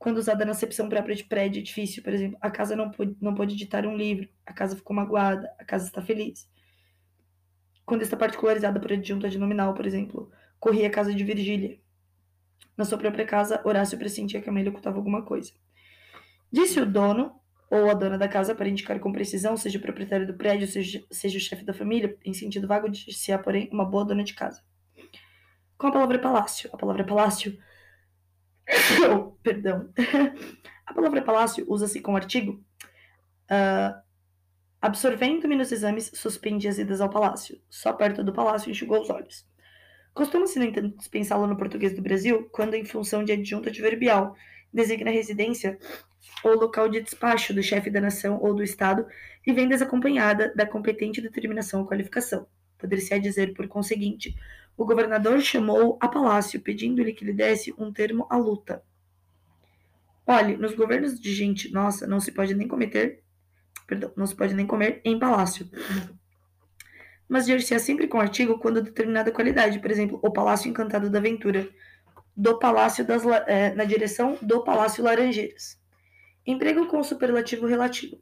[0.00, 3.32] quando usada na acepção própria de prédio, edifício, por exemplo, a casa não pôde, não
[3.32, 6.50] pôde editar um livro, a casa ficou magoada, a casa está feliz.
[7.86, 11.76] Quando está particularizada por adjunta de nominal, por exemplo, corria a casa de Virgília.
[12.76, 15.52] Na sua própria casa, Horácio pressentia que Amélia ocultava alguma coisa.
[16.52, 17.34] Disse o dono,
[17.68, 21.04] ou a dona da casa, para indicar com precisão, seja o proprietário do prédio, seja,
[21.10, 24.62] seja o chefe da família, em sentido vago, disse-a, porém, uma boa dona de casa.
[25.76, 26.70] Com a palavra palácio.
[26.72, 27.58] A palavra palácio
[29.42, 29.92] perdão.
[30.86, 32.62] A palavra palácio usa-se com artigo.
[33.50, 34.00] Uh,
[34.80, 37.60] Absorvendo-me nos exames, suspendi as idas ao palácio.
[37.70, 39.46] Só perto do palácio enxugou os olhos.
[40.14, 44.36] Costuma-se, no entanto, dispensá-lo no português do Brasil quando, em função de adjunta adverbial,
[44.72, 45.78] designa a residência
[46.44, 49.06] ou local de despacho do chefe da nação ou do Estado
[49.46, 52.46] e vem desacompanhada da competente determinação ou qualificação.
[52.78, 54.34] Poderia-se dizer, por conseguinte,
[54.76, 58.82] o governador chamou a palácio, pedindo-lhe que lhe desse um termo à luta.
[60.26, 63.22] Olhe, nos governos de gente nossa, não se pode nem cometer,
[63.86, 65.68] perdão, não se pode nem comer em palácio.
[67.32, 71.66] Mas dir-se-á sempre com artigo quando determinada qualidade, por exemplo, o Palácio Encantado da Aventura,
[72.36, 75.80] do Palácio das, é, na direção do Palácio Laranjeiras.
[76.46, 78.20] Emprego com superlativo relativo.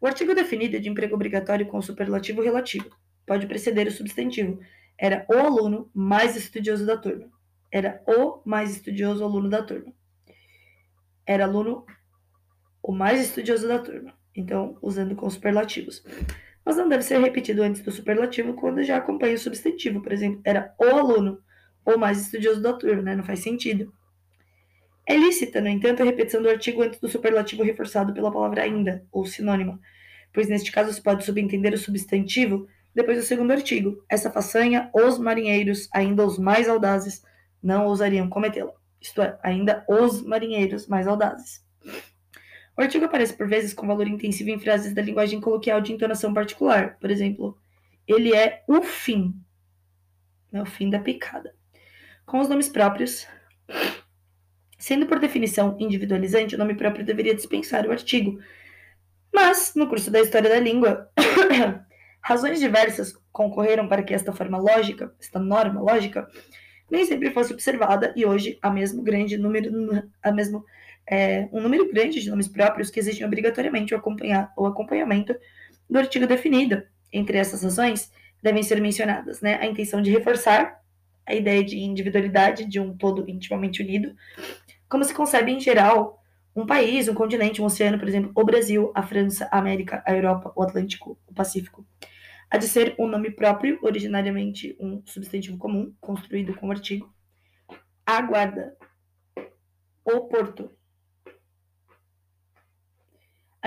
[0.00, 2.90] O artigo definido é de emprego obrigatório com superlativo relativo.
[3.24, 4.58] Pode preceder o substantivo,
[4.98, 7.30] era o aluno mais estudioso da turma.
[7.70, 9.92] Era o mais estudioso aluno da turma.
[11.24, 11.86] Era aluno
[12.82, 14.12] o mais estudioso da turma.
[14.34, 16.02] Então, usando com superlativos.
[16.68, 20.02] Mas não deve ser repetido antes do superlativo quando já acompanha o substantivo.
[20.02, 21.42] Por exemplo, era o aluno
[21.82, 23.16] o mais estudioso da turma, né?
[23.16, 23.90] Não faz sentido.
[25.06, 29.02] É lícita, no entanto, a repetição do artigo antes do superlativo reforçado pela palavra ainda,
[29.10, 29.80] ou sinônima,
[30.30, 35.18] pois neste caso se pode subentender o substantivo depois do segundo artigo, essa façanha, os
[35.18, 37.22] marinheiros, ainda os mais audazes,
[37.62, 38.74] não ousariam cometê-la.
[39.00, 41.66] Isto é, ainda os marinheiros mais audazes.
[42.78, 46.32] O artigo aparece por vezes com valor intensivo em frases da linguagem coloquial de entonação
[46.32, 46.96] particular.
[47.00, 47.58] Por exemplo,
[48.06, 49.34] ele é o fim.
[50.52, 51.52] É o fim da picada.
[52.24, 53.26] Com os nomes próprios,
[54.78, 58.38] sendo por definição individualizante, o nome próprio deveria dispensar o artigo.
[59.34, 61.10] Mas, no curso da história da língua,
[62.20, 66.28] Razões diversas concorreram para que esta forma lógica, esta norma lógica,
[66.90, 69.70] nem sempre fosse observada e hoje há mesmo grande número,
[70.22, 70.62] há mesmo
[71.10, 75.34] é, um número grande de nomes próprios que exigem obrigatoriamente o, acompanhar, o acompanhamento
[75.88, 76.82] do artigo definido.
[77.12, 80.78] Entre essas razões devem ser mencionadas né, a intenção de reforçar
[81.26, 84.14] a ideia de individualidade de um todo intimamente unido,
[84.88, 86.22] como se concebe em geral
[86.56, 90.12] um país, um continente, um oceano, por exemplo, o Brasil, a França, a América, a
[90.12, 91.86] Europa, o Atlântico, o Pacífico
[92.50, 97.12] há de ser um nome próprio, originariamente um substantivo comum, construído com artigo.
[98.06, 98.76] A guarda.
[100.04, 100.70] O porto.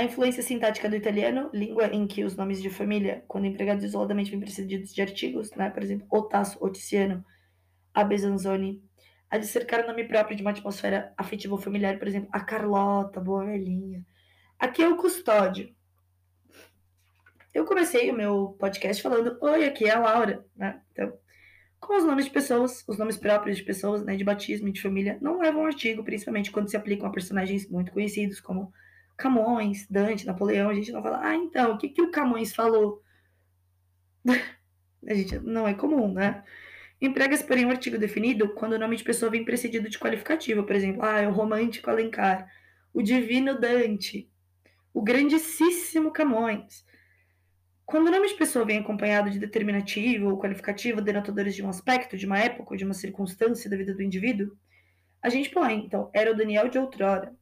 [0.01, 4.31] A influência sintática do italiano, língua em que os nomes de família, quando empregados isoladamente,
[4.31, 5.69] vêm precedidos de artigos, né?
[5.69, 7.23] por exemplo, Otasso, Oticiano,
[7.93, 8.83] Abesanzoni.
[9.29, 12.39] A de cercar o nome próprio de uma atmosfera afetiva ou familiar, por exemplo, a
[12.39, 14.03] Carlota, boa velhinha.
[14.57, 15.71] Aqui é o custódio.
[17.53, 20.81] Eu comecei o meu podcast falando, oi, aqui é a Laura, né?
[20.93, 21.13] Então,
[21.79, 24.81] com os nomes de pessoas, os nomes próprios de pessoas, né, de batismo e de
[24.81, 28.73] família, não levam artigo, principalmente quando se aplicam a personagens muito conhecidos como
[29.21, 33.03] Camões, Dante, Napoleão, a gente não fala, ah, então, o que, que o Camões falou?
[35.07, 36.43] a gente não é comum, né?
[36.99, 40.75] Emprega-se, porém, um artigo definido quando o nome de pessoa vem precedido de qualificativo, por
[40.75, 42.47] exemplo, ah, é o romântico Alencar,
[42.91, 44.27] o divino Dante,
[44.91, 46.83] o grandíssimo Camões.
[47.85, 52.17] Quando o nome de pessoa vem acompanhado de determinativo ou qualificativo denotadores de um aspecto,
[52.17, 54.55] de uma época ou de uma circunstância da vida do indivíduo,
[55.21, 57.35] a gente põe, então, era o Daniel de outrora,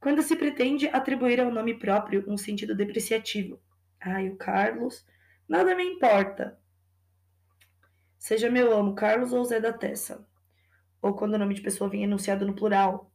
[0.00, 3.60] quando se pretende atribuir ao nome próprio um sentido depreciativo.
[4.00, 5.04] Ai, o Carlos,
[5.48, 6.58] nada me importa.
[8.18, 10.26] Seja meu amo Carlos ou Zé da Tessa.
[11.02, 13.12] Ou quando o nome de pessoa vem enunciado no plural,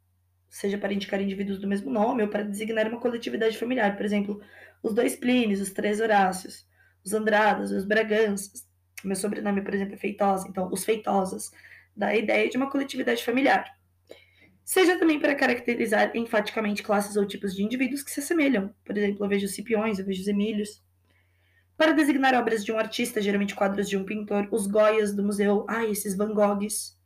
[0.50, 3.96] seja para indicar indivíduos do mesmo nome ou para designar uma coletividade familiar.
[3.96, 4.42] Por exemplo,
[4.82, 6.68] os dois Plínios, os três Horácios,
[7.04, 8.68] os Andradas, os Braganças.
[9.04, 11.52] Meu sobrenome, por exemplo, é Feitosa, então os Feitosas.
[11.96, 13.78] Dá a ideia de uma coletividade familiar
[14.64, 18.74] seja também para caracterizar enfaticamente classes ou tipos de indivíduos que se assemelham.
[18.86, 20.82] Por exemplo, eu vejo os Cipiões, eu vejo os Emílios.
[21.76, 25.66] Para designar obras de um artista, geralmente quadros de um pintor, os Goias do museu,
[25.68, 26.98] ai, esses Van Goghs.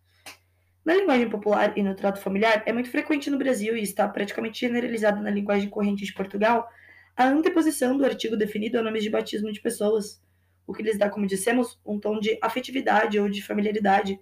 [0.85, 4.59] Na linguagem popular e no trato familiar, é muito frequente no Brasil e está praticamente
[4.59, 6.67] generalizado na linguagem corrente de Portugal
[7.15, 10.21] a anteposição do artigo definido a nomes de batismo de pessoas,
[10.67, 14.19] o que lhes dá, como dissemos, um tom de afetividade ou de familiaridade.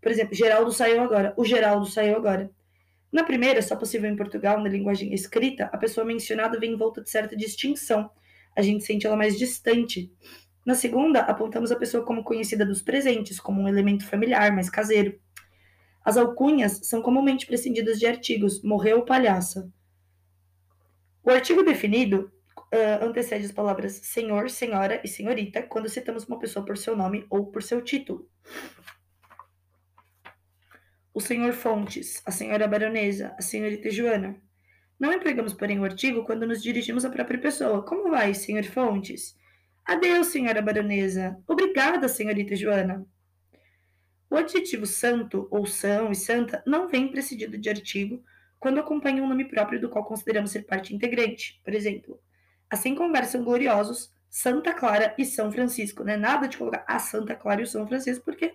[0.00, 2.50] Por exemplo, Geraldo saiu agora, o Geraldo saiu agora.
[3.12, 7.00] Na primeira, só possível em Portugal, na linguagem escrita, a pessoa mencionada vem em volta
[7.00, 8.10] de certa distinção.
[8.54, 10.12] A gente sente ela mais distante.
[10.64, 15.18] Na segunda, apontamos a pessoa como conhecida dos presentes, como um elemento familiar, mais caseiro.
[16.04, 19.70] As alcunhas são comumente prescindidas de artigos, morreu palhaça.
[21.22, 22.30] O artigo definido
[22.72, 27.26] uh, antecede as palavras senhor, senhora e senhorita quando citamos uma pessoa por seu nome
[27.28, 28.28] ou por seu título
[31.16, 34.36] o senhor Fontes, a senhora baronesa, a senhorita Joana.
[35.00, 37.82] Não empregamos, porém, o artigo quando nos dirigimos à própria pessoa.
[37.82, 39.34] Como vai, senhor Fontes?
[39.82, 41.42] Adeus, senhora baronesa.
[41.48, 43.06] Obrigada, senhorita Joana.
[44.28, 48.22] O adjetivo santo, ou são e santa, não vem precedido de artigo
[48.60, 51.62] quando acompanha um nome próprio do qual consideramos ser parte integrante.
[51.64, 52.20] Por exemplo,
[52.68, 56.04] assim conversam gloriosos Santa Clara e São Francisco.
[56.04, 58.52] Não é nada de colocar a Santa Clara e o São Francisco, porque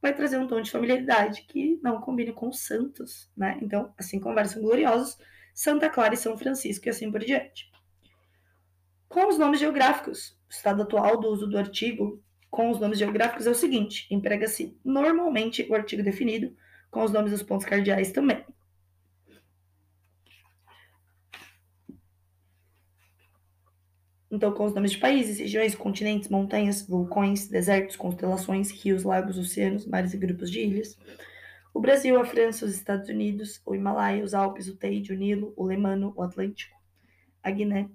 [0.00, 3.58] vai trazer um tom de familiaridade que não combina com os santos, né?
[3.62, 5.18] Então, assim conversam gloriosos,
[5.54, 7.70] Santa Clara e São Francisco e assim por diante.
[9.08, 13.46] Com os nomes geográficos, o estado atual do uso do artigo com os nomes geográficos
[13.46, 16.54] é o seguinte: emprega-se normalmente o artigo definido
[16.90, 18.44] com os nomes dos pontos cardeais também.
[24.30, 29.86] Então, com os nomes de países, regiões, continentes, montanhas, vulcões, desertos, constelações, rios, lagos, oceanos,
[29.86, 30.98] mares e grupos de ilhas.
[31.72, 35.52] O Brasil, a França, os Estados Unidos, o Himalaia, os Alpes, o Teide, o Nilo,
[35.56, 36.76] o Lemano, o Atlântico,
[37.42, 37.88] a Guiné.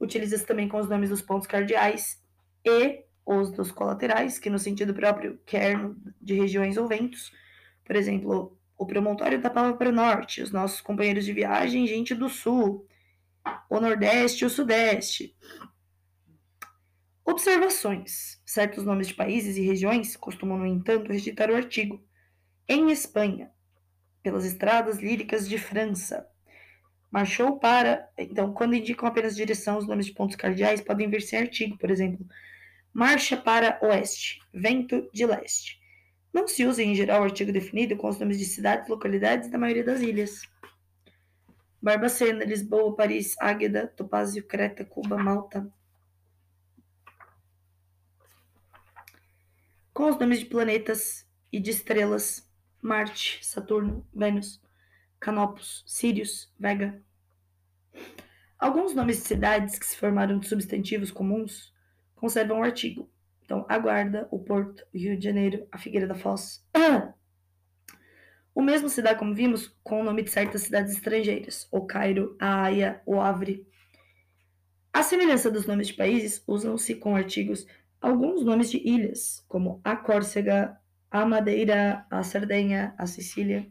[0.00, 2.22] Utiliza-se também com os nomes dos pontos cardeais
[2.64, 5.78] e os dos colaterais, que no sentido próprio quer
[6.20, 7.30] de regiões ou ventos.
[7.84, 12.14] Por exemplo, o promontório da Pava para o norte, os nossos companheiros de viagem, gente
[12.14, 12.86] do sul,
[13.70, 15.34] o Nordeste e o Sudeste.
[17.24, 18.40] Observações.
[18.44, 22.02] Certos nomes de países e regiões costumam, no entanto, rejeitar o artigo.
[22.66, 23.50] Em Espanha,
[24.22, 26.26] pelas estradas líricas de França.
[27.10, 28.08] Marchou para.
[28.16, 31.90] Então, quando indicam apenas direção, os nomes de pontos cardeais podem vir sem artigo, por
[31.90, 32.26] exemplo.
[32.92, 35.78] Marcha para oeste, vento de leste.
[36.32, 39.58] Não se usa em geral o artigo definido com os nomes de cidades localidades da
[39.58, 40.42] maioria das ilhas.
[41.80, 45.70] Barbacena, Lisboa, Paris, Águeda, Topázio, Creta, Cuba, Malta.
[49.94, 52.48] Com os nomes de planetas e de estrelas:
[52.82, 54.60] Marte, Saturno, Vênus,
[55.20, 57.02] Canopus, Sirius, Vega.
[58.58, 61.72] Alguns nomes de cidades que se formaram de substantivos comuns
[62.16, 63.08] conservam o artigo.
[63.44, 66.64] Então, a Guarda, o Porto, o Rio de Janeiro, a Figueira da Foz.
[68.54, 72.36] O mesmo se dá, como vimos, com o nome de certas cidades estrangeiras, o Cairo,
[72.40, 73.66] a Haia, o Havre.
[74.92, 77.66] A semelhança dos nomes de países, usam-se com artigos
[78.00, 80.76] alguns nomes de ilhas, como a Córcega,
[81.10, 83.66] a Madeira, a Sardenha, a Sicília.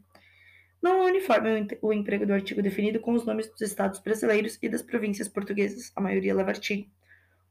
[0.82, 4.70] Não é uniforme o emprego do artigo definido com os nomes dos estados brasileiros e
[4.70, 5.92] das províncias portuguesas.
[5.96, 6.90] A maioria leva artigo.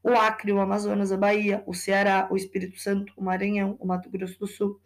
[0.01, 4.09] O Acre, o Amazonas, a Bahia, o Ceará, o Espírito Santo, o Maranhão, o Mato
[4.09, 4.79] Grosso do Sul,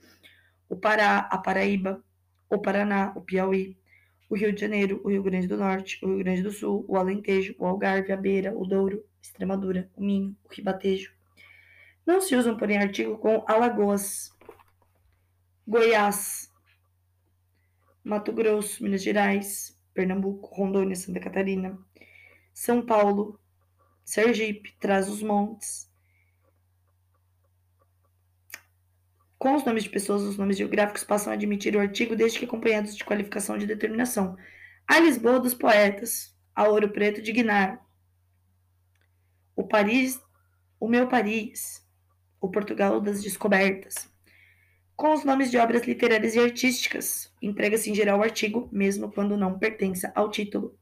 [0.67, 2.03] o Pará, a Paraíba,
[2.51, 3.77] o Paraná, o Piauí,
[4.29, 6.97] o Rio de Janeiro, o Rio Grande do Norte, o Rio Grande do Sul, o
[6.97, 11.13] Alentejo, o Algarve, a Beira, o Douro, Extremadura, o Minho, o Ribatejo.
[12.05, 14.31] Não se usam, porém, artigo com Alagoas,
[15.67, 16.51] Goiás,
[18.03, 21.77] Mato Grosso, Minas Gerais, Pernambuco, Rondônia, Santa Catarina,
[22.53, 23.39] São Paulo,
[24.03, 25.90] Sergipe, Trás-os-Montes.
[29.41, 32.45] Com os nomes de pessoas, os nomes geográficos passam a admitir o artigo desde que
[32.45, 34.37] acompanhados de qualificação de determinação.
[34.87, 37.83] A Lisboa dos poetas, a Ouro Preto de Guinar,
[39.55, 40.21] o Paris,
[40.79, 41.83] o meu Paris,
[42.39, 44.07] o Portugal das descobertas.
[44.95, 49.35] Com os nomes de obras literárias e artísticas, emprega-se em geral o artigo, mesmo quando
[49.35, 50.77] não pertença ao título.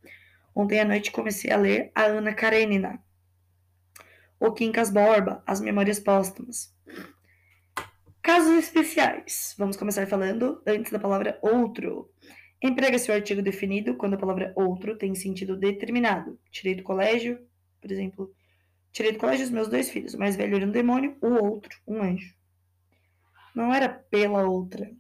[0.54, 3.02] Ontem à noite comecei a ler a Ana Karenina,
[4.38, 6.78] o Quincas Borba, As Memórias Póstumas.
[8.22, 9.56] Casos especiais.
[9.58, 12.12] Vamos começar falando antes da palavra outro.
[12.62, 16.38] Emprega-se o artigo definido quando a palavra outro tem sentido determinado.
[16.52, 17.40] Tirei do colégio,
[17.82, 18.34] por exemplo,
[18.92, 20.14] tirei do colégio os meus dois filhos.
[20.14, 22.36] O mais velho era um demônio, o outro, um anjo.
[23.56, 24.92] Não era pela outra,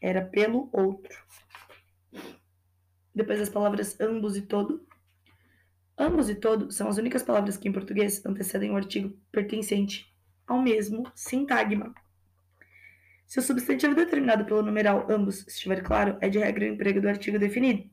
[0.00, 1.22] era pelo outro.
[3.14, 4.84] Depois das palavras ambos e todo,
[5.96, 10.12] Ambos e todo são as únicas palavras que em português antecedem o artigo pertencente
[10.44, 11.94] ao mesmo sintagma.
[13.34, 17.08] Se o substantivo determinado pelo numeral ambos estiver claro, é de regra o emprego do
[17.08, 17.90] artigo definido.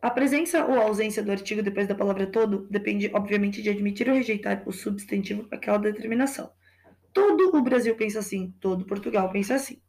[0.00, 4.14] A presença ou ausência do artigo depois da palavra todo depende, obviamente, de admitir ou
[4.14, 6.52] rejeitar o substantivo aquela determinação.
[7.12, 9.82] Todo o Brasil pensa assim, todo Portugal pensa assim.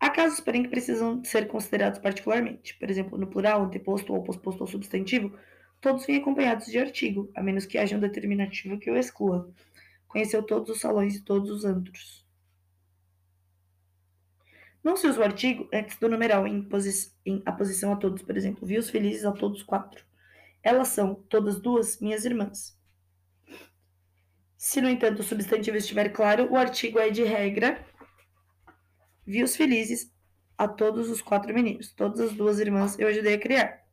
[0.00, 2.76] Há casos, porém, que precisam ser considerados particularmente.
[2.80, 5.38] Por exemplo, no plural, anteposto ou posposto ao substantivo,
[5.80, 9.48] todos vêm acompanhados de artigo, a menos que haja um determinativo que o exclua.
[10.08, 12.26] Conheceu todos os salões e todos os antros.
[14.82, 18.22] Não se usa o artigo antes do numeral em, posi em a posição a todos,
[18.22, 20.04] por exemplo, vi os felizes a todos quatro.
[20.62, 22.76] Elas são, todas duas, minhas irmãs.
[24.56, 27.84] Se, no entanto, o substantivo estiver claro, o artigo é de regra
[29.28, 30.10] Vi os felizes
[30.56, 31.92] a todos os quatro meninos.
[31.92, 33.84] Todas as duas irmãs eu ajudei a criar.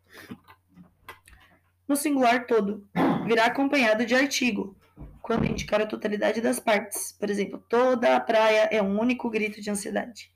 [1.85, 2.87] No singular todo,
[3.27, 4.77] virá acompanhado de artigo,
[5.25, 7.11] quando indicar a totalidade das partes.
[7.19, 10.31] Por exemplo, toda a praia é um único grito de ansiedade.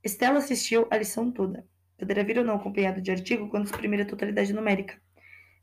[0.00, 1.66] Estela assistiu a lição toda.
[1.98, 4.96] Poderá vir ou não acompanhado de artigo quando exprimir a totalidade numérica.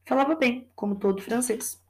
[0.06, 1.82] Falava bem, como todo francês.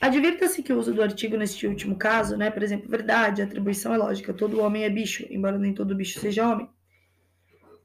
[0.00, 3.98] Advirta-se que o uso do artigo neste último caso, né, por exemplo, verdade, atribuição é
[3.98, 6.70] lógica, todo homem é bicho, embora nem todo bicho seja homem,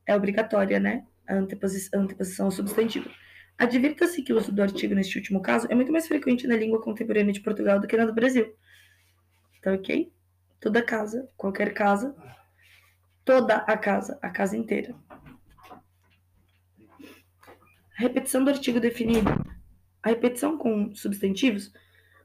[0.06, 3.10] é obrigatória, né, a anteposição, a substantivo.
[3.58, 6.82] Advirta-se que o uso do artigo neste último caso é muito mais frequente na língua
[6.82, 8.56] contemporânea de Portugal do que na do Brasil.
[9.62, 10.12] Tá ok?
[10.60, 12.16] Toda casa, qualquer casa,
[13.24, 14.95] toda a casa, a casa inteira.
[17.97, 19.30] A repetição do artigo definido.
[20.02, 21.72] A repetição com substantivos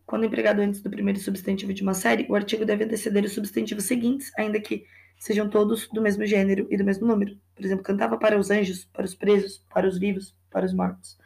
[0.06, 3.84] quando empregado antes do primeiro substantivo de uma série, o artigo deve anteceder os substantivos
[3.84, 4.86] seguintes, ainda que
[5.18, 7.36] sejam todos do mesmo gênero e do mesmo número.
[7.56, 11.18] Por exemplo, cantava para os anjos, para os presos, para os vivos, para os mortos.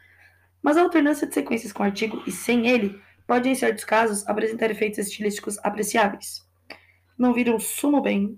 [0.61, 4.69] Mas a alternância de sequências com artigo e sem ele pode, em certos casos, apresentar
[4.69, 6.45] efeitos estilísticos apreciáveis.
[7.17, 8.37] Não viram sumo bem,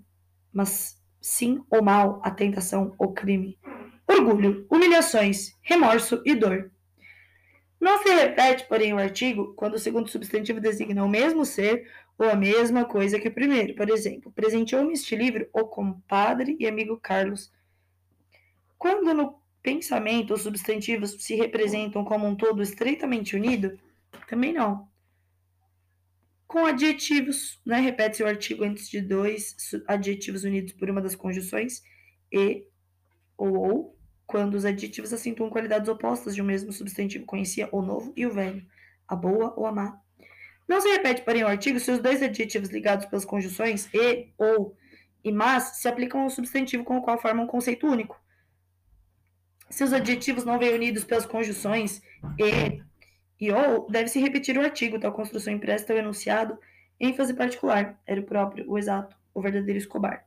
[0.53, 3.57] mas sim ou mal, a tentação ou crime.
[4.07, 6.71] Orgulho, humilhações, remorso e dor.
[7.81, 11.89] Não se repete, porém, o artigo quando o segundo substantivo designa o mesmo ser
[12.19, 13.73] ou a mesma coisa que o primeiro.
[13.73, 17.51] Por exemplo, presenteou-me este livro o compadre e amigo Carlos.
[18.77, 23.79] Quando no pensamento os substantivos se representam como um todo estreitamente unido,
[24.27, 24.87] também não.
[26.45, 29.55] Com adjetivos, né, repete-se o artigo antes de dois
[29.87, 31.81] adjetivos unidos por uma das conjunções,
[32.31, 32.65] e
[33.37, 33.97] ou ou,
[34.27, 38.31] quando os adjetivos acentuam qualidades opostas de um mesmo substantivo, conhecia o novo e o
[38.31, 38.65] velho,
[39.07, 39.99] a boa ou a má.
[40.67, 44.77] Não se repete, porém, o artigo se os dois adjetivos ligados pelas conjunções e, ou
[45.23, 48.21] e mas se aplicam ao substantivo com o qual formam um conceito único.
[49.73, 51.99] Se os adjetivos não vêm unidos pelas conjunções
[52.39, 52.79] e
[53.41, 56.59] e ou, deve-se repetir o artigo, tal construção empresta ao enunciado
[56.99, 60.25] ênfase particular, era o próprio, o exato, o verdadeiro Escobar.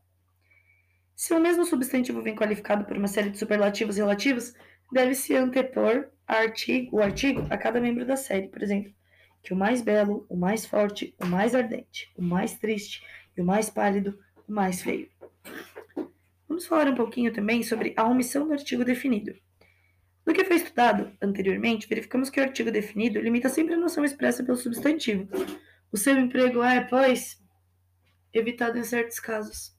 [1.15, 4.53] Se o mesmo substantivo vem qualificado por uma série de superlativos relativos,
[4.93, 8.49] deve-se antepor artigo, o artigo a cada membro da série.
[8.49, 8.93] Por exemplo,
[9.45, 13.01] que o mais belo, o mais forte, o mais ardente, o mais triste
[13.37, 14.19] e o mais pálido,
[14.49, 15.09] o mais feio.
[16.49, 19.35] Vamos falar um pouquinho também sobre a omissão do artigo definido.
[20.25, 24.45] No que foi estudado anteriormente, verificamos que o artigo definido limita sempre a noção expressa
[24.45, 25.29] pelo substantivo.
[25.93, 27.41] O seu emprego é, pois,
[28.33, 29.77] evitado em certos casos.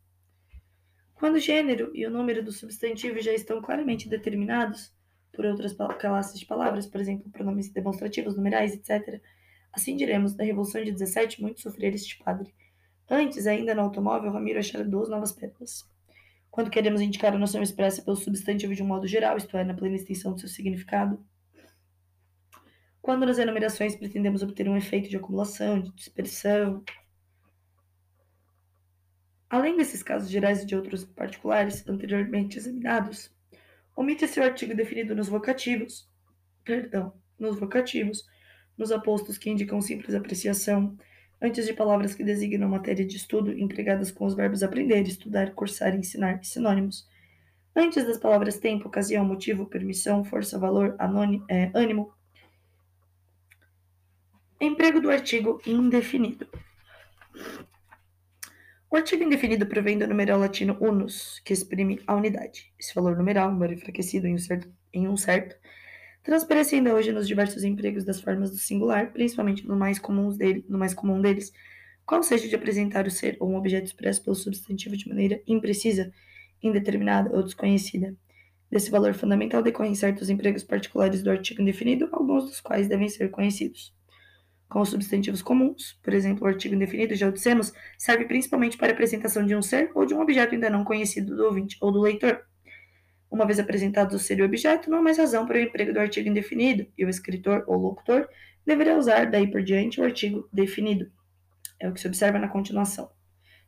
[1.15, 4.95] Quando o gênero e o número do substantivo já estão claramente determinados
[5.34, 9.22] por outras classes de palavras, por exemplo, pronomes demonstrativos, numerais, etc.,
[9.72, 12.53] assim diremos, da Revolução de 17, muito sofrer este padre.
[13.09, 15.86] Antes, ainda no automóvel, Ramiro achara duas novas pérolas.
[16.58, 19.76] Quando queremos indicar a noção expressa pelo substantivo de um modo geral, isto é, na
[19.76, 21.24] plena extensão do seu significado.
[22.99, 26.84] Quando nas enumerações pretendemos obter um efeito de acumulação, de dispersão,
[29.47, 33.32] Além desses casos gerais e de outros particulares anteriormente examinados,
[33.95, 36.10] omite-se o artigo definido nos vocativos,
[36.66, 38.26] perdão, nos vocativos,
[38.76, 40.97] nos apostos que indicam simples apreciação,
[41.41, 45.95] antes de palavras que designam matéria de estudo empregadas com os verbos aprender, estudar, cursar,
[45.95, 47.07] ensinar sinônimos,
[47.75, 52.11] antes das palavras tempo, ocasião, motivo, permissão, força, valor, anônimo, é, ânimo.
[54.59, 56.47] Emprego do artigo indefinido.
[58.89, 62.73] O artigo indefinido provém do numeral latino unus, que exprime a unidade.
[62.79, 65.55] Esse valor numeral, embora enfraquecido em um certo, em um certo
[66.28, 70.65] transparece ainda hoje nos diversos empregos das formas do singular, principalmente no mais, comuns dele,
[70.67, 71.53] no mais comum deles,
[72.05, 76.11] qual seja de apresentar o ser ou um objeto expresso pelo substantivo de maneira imprecisa,
[76.61, 78.13] indeterminada ou desconhecida.
[78.69, 83.32] Desse valor fundamental decorrem certos empregos particulares do artigo indefinido, alguns dos quais devem ser
[83.32, 83.95] conhecidos
[84.67, 88.91] com os substantivos comuns, por exemplo, o artigo indefinido, já dissemos, serve principalmente para a
[88.91, 92.01] apresentação de um ser ou de um objeto ainda não conhecido do ouvinte ou do
[92.01, 92.41] leitor.
[93.30, 95.93] Uma vez apresentados o ser e o objeto, não há mais razão para o emprego
[95.93, 98.28] do artigo indefinido, e o escritor ou locutor
[98.65, 101.11] deverá usar daí por diante o artigo definido.
[101.80, 103.09] É o que se observa na continuação,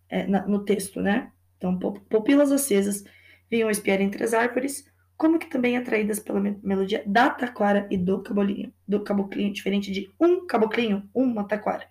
[0.09, 1.31] é, na, no texto, né?
[1.57, 3.03] Então, pupilas acesas
[3.49, 4.85] vinham espiar entre as árvores,
[5.17, 10.09] como que também atraídas pela melodia da taquara e do cabolinho, do caboclinho, diferente de
[10.19, 11.85] um caboclinho, uma taquara.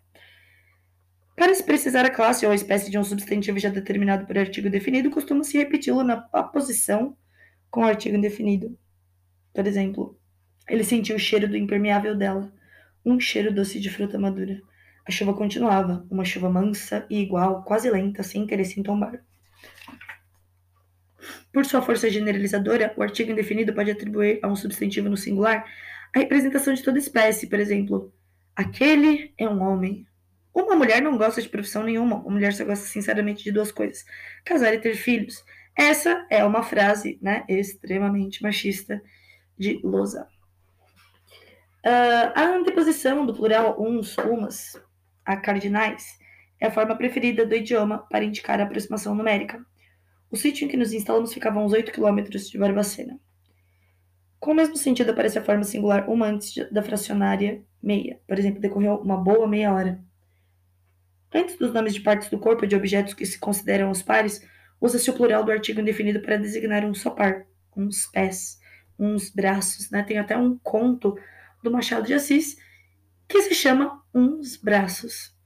[1.36, 4.70] Para se precisar a classe ou a espécie de um substantivo já determinado por artigo
[4.70, 7.16] definido, costuma-se repeti-lo na posição
[7.70, 8.78] com artigo indefinido.
[9.54, 10.18] Por exemplo,
[10.68, 12.52] ele sentiu o cheiro do impermeável dela,
[13.04, 14.60] um cheiro doce de fruta madura.
[15.06, 19.22] A chuva continuava, uma chuva mansa e igual, quase lenta, sem interesse em tombar.
[21.52, 25.64] Por sua força generalizadora, o artigo indefinido pode atribuir a um substantivo no singular
[26.14, 28.12] a representação de toda espécie, por exemplo,
[28.56, 30.06] aquele é um homem.
[30.54, 34.04] Uma mulher não gosta de profissão nenhuma, uma mulher só gosta sinceramente de duas coisas:
[34.44, 35.44] casar e ter filhos.
[35.78, 39.00] Essa é uma frase né, extremamente machista
[39.56, 40.26] de Loza.
[41.86, 44.72] Uh, a anteposição do plural uns, umas,
[45.24, 46.18] a cardinais,
[46.60, 49.64] é a forma preferida do idioma para indicar a aproximação numérica.
[50.28, 53.16] O sítio em que nos instalamos ficava a uns 8 quilômetros de Barbacena.
[54.40, 58.20] Com o mesmo sentido aparece a forma singular uma antes da fracionária meia.
[58.26, 60.02] Por exemplo, decorreu uma boa meia hora.
[61.32, 64.44] Antes dos nomes de partes do corpo e de objetos que se consideram os pares,
[64.80, 68.58] usa-se o plural do artigo indefinido para designar um só par, uns pés,
[68.98, 69.90] uns braços.
[69.90, 70.02] Né?
[70.02, 71.18] Tem até um conto
[71.62, 72.56] do Machado de Assis
[73.28, 75.36] que se chama Uns Braços.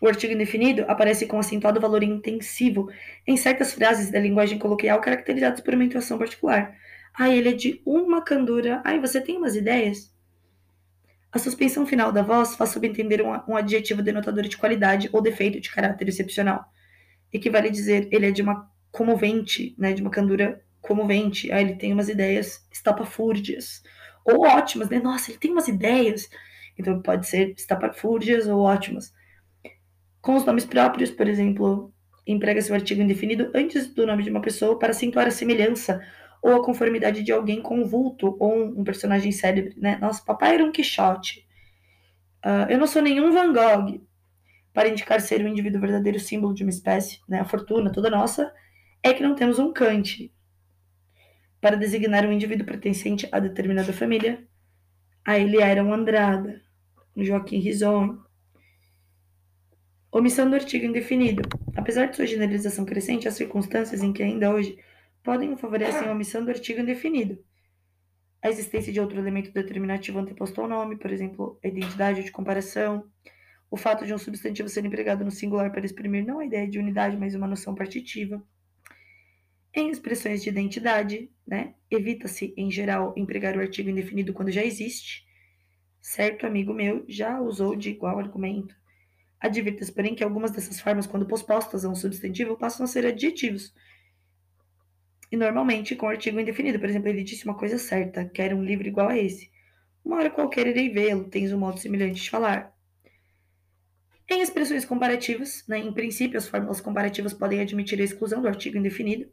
[0.00, 2.90] O artigo indefinido aparece com acentuado valor intensivo
[3.26, 6.74] em certas frases da linguagem coloquial caracterizadas por uma intuação particular.
[7.14, 8.80] Ah, ele é de uma candura.
[8.84, 10.10] Ai, você tem umas ideias?
[11.30, 15.60] A suspensão final da voz faz subentender um, um adjetivo denotador de qualidade ou defeito
[15.60, 16.64] de caráter excepcional.
[17.32, 21.50] Equivale dizer ele é de uma comovente, né, de uma candura comovente.
[21.52, 23.82] Ah, ele tem umas ideias estapafúrdias.
[24.24, 24.98] Ou ótimas, né?
[24.98, 26.28] Nossa, ele tem umas ideias.
[26.78, 29.12] Então pode ser estapafúrdias ou ótimas.
[30.20, 31.92] Com os nomes próprios, por exemplo,
[32.26, 36.00] emprega-se o artigo indefinido antes do nome de uma pessoa para acentuar a semelhança
[36.42, 39.98] ou a conformidade de alguém com um vulto ou um, um personagem célebre, né?
[40.00, 41.46] Nossa, papai era um Quixote.
[42.44, 44.00] Uh, eu não sou nenhum Van Gogh.
[44.72, 47.40] Para indicar ser o indivíduo verdadeiro símbolo de uma espécie, né?
[47.40, 48.52] A fortuna toda nossa
[49.02, 50.32] é que não temos um Kant.
[51.60, 54.46] Para designar um indivíduo pertencente a determinada família,
[55.24, 56.62] a ele era um Andrada,
[57.16, 58.24] um Joaquim Risonho,
[60.12, 61.42] Omissão do artigo indefinido.
[61.76, 64.76] Apesar de sua generalização crescente, há circunstâncias em que ainda hoje
[65.22, 67.38] podem favorecer a omissão do artigo indefinido.
[68.42, 73.04] A existência de outro elemento determinativo anteposto ao nome, por exemplo, a identidade de comparação,
[73.70, 76.78] o fato de um substantivo ser empregado no singular para exprimir não a ideia de
[76.78, 78.42] unidade, mas uma noção partitiva.
[79.72, 85.24] Em expressões de identidade, né, evita-se, em geral, empregar o artigo indefinido quando já existe.
[86.00, 88.74] Certo amigo meu já usou de igual argumento.
[89.38, 93.72] Advirta-se, porém, que algumas dessas formas, quando pospostas a um substantivo, passam a ser adjetivos.
[95.30, 96.80] E normalmente com artigo indefinido.
[96.80, 99.48] Por exemplo, ele disse uma coisa certa, quer um livro igual a esse.
[100.04, 102.74] Uma hora qualquer irei vê-lo, tens um modo semelhante de falar.
[104.32, 108.78] Em expressões comparativas, né, em princípio, as fórmulas comparativas podem admitir a exclusão do artigo
[108.78, 109.28] indefinido.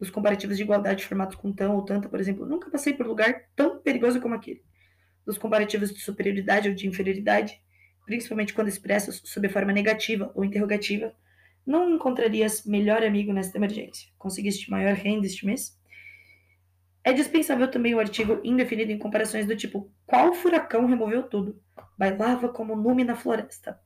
[0.00, 3.44] Os comparativos de igualdade formados com tão ou tanta, por exemplo, nunca passei por lugar
[3.54, 4.64] tão perigoso como aquele.
[5.26, 7.60] Dos comparativos de superioridade ou de inferioridade,
[8.06, 11.14] principalmente quando expressos sob a forma negativa ou interrogativa,
[11.66, 14.08] não encontrarias melhor amigo nesta emergência.
[14.16, 15.78] Conseguiste maior renda este mês?
[17.04, 21.62] É dispensável também o artigo indefinido em comparações do tipo: qual furacão removeu tudo?
[21.98, 23.78] Bailava como nume na floresta.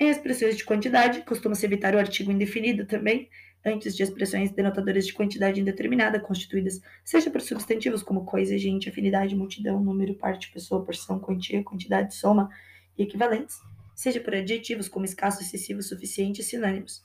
[0.00, 3.28] Em expressões de quantidade, costuma-se evitar o artigo indefinido também,
[3.62, 9.36] antes de expressões denotadoras de quantidade indeterminada, constituídas seja por substantivos como coisa, gente, afinidade,
[9.36, 12.48] multidão, número, parte, pessoa, porção, quantia, quantidade, soma
[12.96, 13.58] e equivalentes,
[13.94, 17.02] seja por adjetivos como escasso, excessivo, suficiente e sinônimos.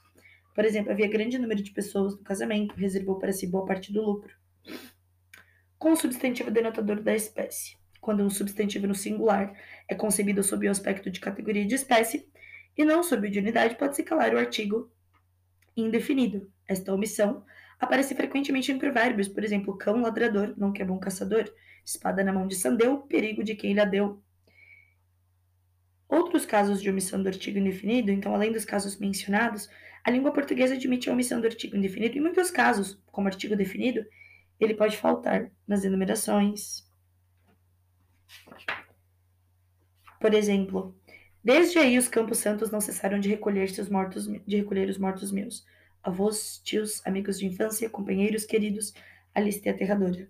[0.53, 4.01] Por exemplo, havia grande número de pessoas no casamento, reservou para si boa parte do
[4.01, 4.33] lucro.
[5.77, 7.75] Com o substantivo denotador da espécie.
[7.99, 9.51] Quando um substantivo no singular
[9.89, 12.29] é concebido sob o aspecto de categoria de espécie,
[12.77, 14.91] e não sob de unidade pode-se calar o artigo
[15.75, 16.51] indefinido.
[16.67, 17.45] Esta omissão
[17.79, 21.51] aparece frequentemente em provérbios, por exemplo, cão ladrador, não que é bom caçador,
[21.83, 24.21] espada na mão de Sandeu, perigo de quem lhe deu.
[26.07, 29.69] Outros casos de omissão do artigo indefinido, então, além dos casos mencionados,
[30.03, 34.05] a língua portuguesa admite a omissão do artigo indefinido em muitos casos, como artigo definido,
[34.59, 36.87] ele pode faltar nas enumerações.
[40.19, 40.95] Por exemplo,
[41.45, 45.31] Desde aí os campos santos não cessaram de recolher seus mortos, de recolher os mortos
[45.31, 45.63] meus.
[46.01, 48.95] Avós, tios, amigos de infância, companheiros queridos,
[49.31, 50.27] a lista é aterradora.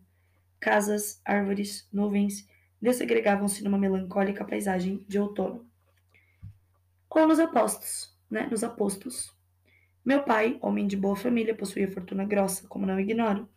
[0.59, 2.45] Casas, árvores, nuvens
[2.81, 5.65] desagregavam-se numa melancólica paisagem de outono.
[7.09, 8.49] Ou nos apostos, né?
[8.51, 9.33] Nos apostos.
[10.03, 13.47] Meu pai, homem de boa família, possuía fortuna grossa, como não ignoro.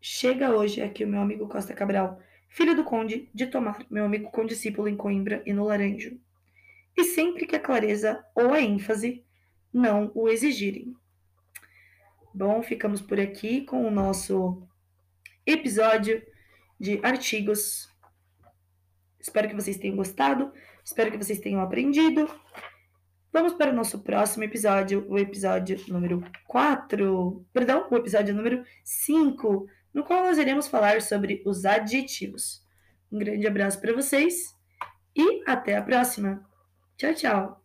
[0.00, 2.18] Chega hoje aqui o meu amigo Costa Cabral,
[2.52, 6.20] filho do conde de Tomar, meu amigo condiscípulo em Coimbra e no Laranjo,
[6.96, 9.24] e sempre que a clareza ou a ênfase
[9.72, 10.94] não o exigirem.
[12.34, 14.62] Bom, ficamos por aqui com o nosso
[15.46, 16.22] episódio
[16.78, 17.88] de artigos.
[19.18, 20.52] Espero que vocês tenham gostado,
[20.84, 22.28] espero que vocês tenham aprendido.
[23.32, 29.66] Vamos para o nosso próximo episódio, o episódio número 4, perdão, o episódio número 5
[29.92, 32.62] no qual nós iremos falar sobre os aditivos.
[33.10, 34.54] Um grande abraço para vocês
[35.14, 36.42] e até a próxima.
[36.96, 37.61] Tchau, tchau!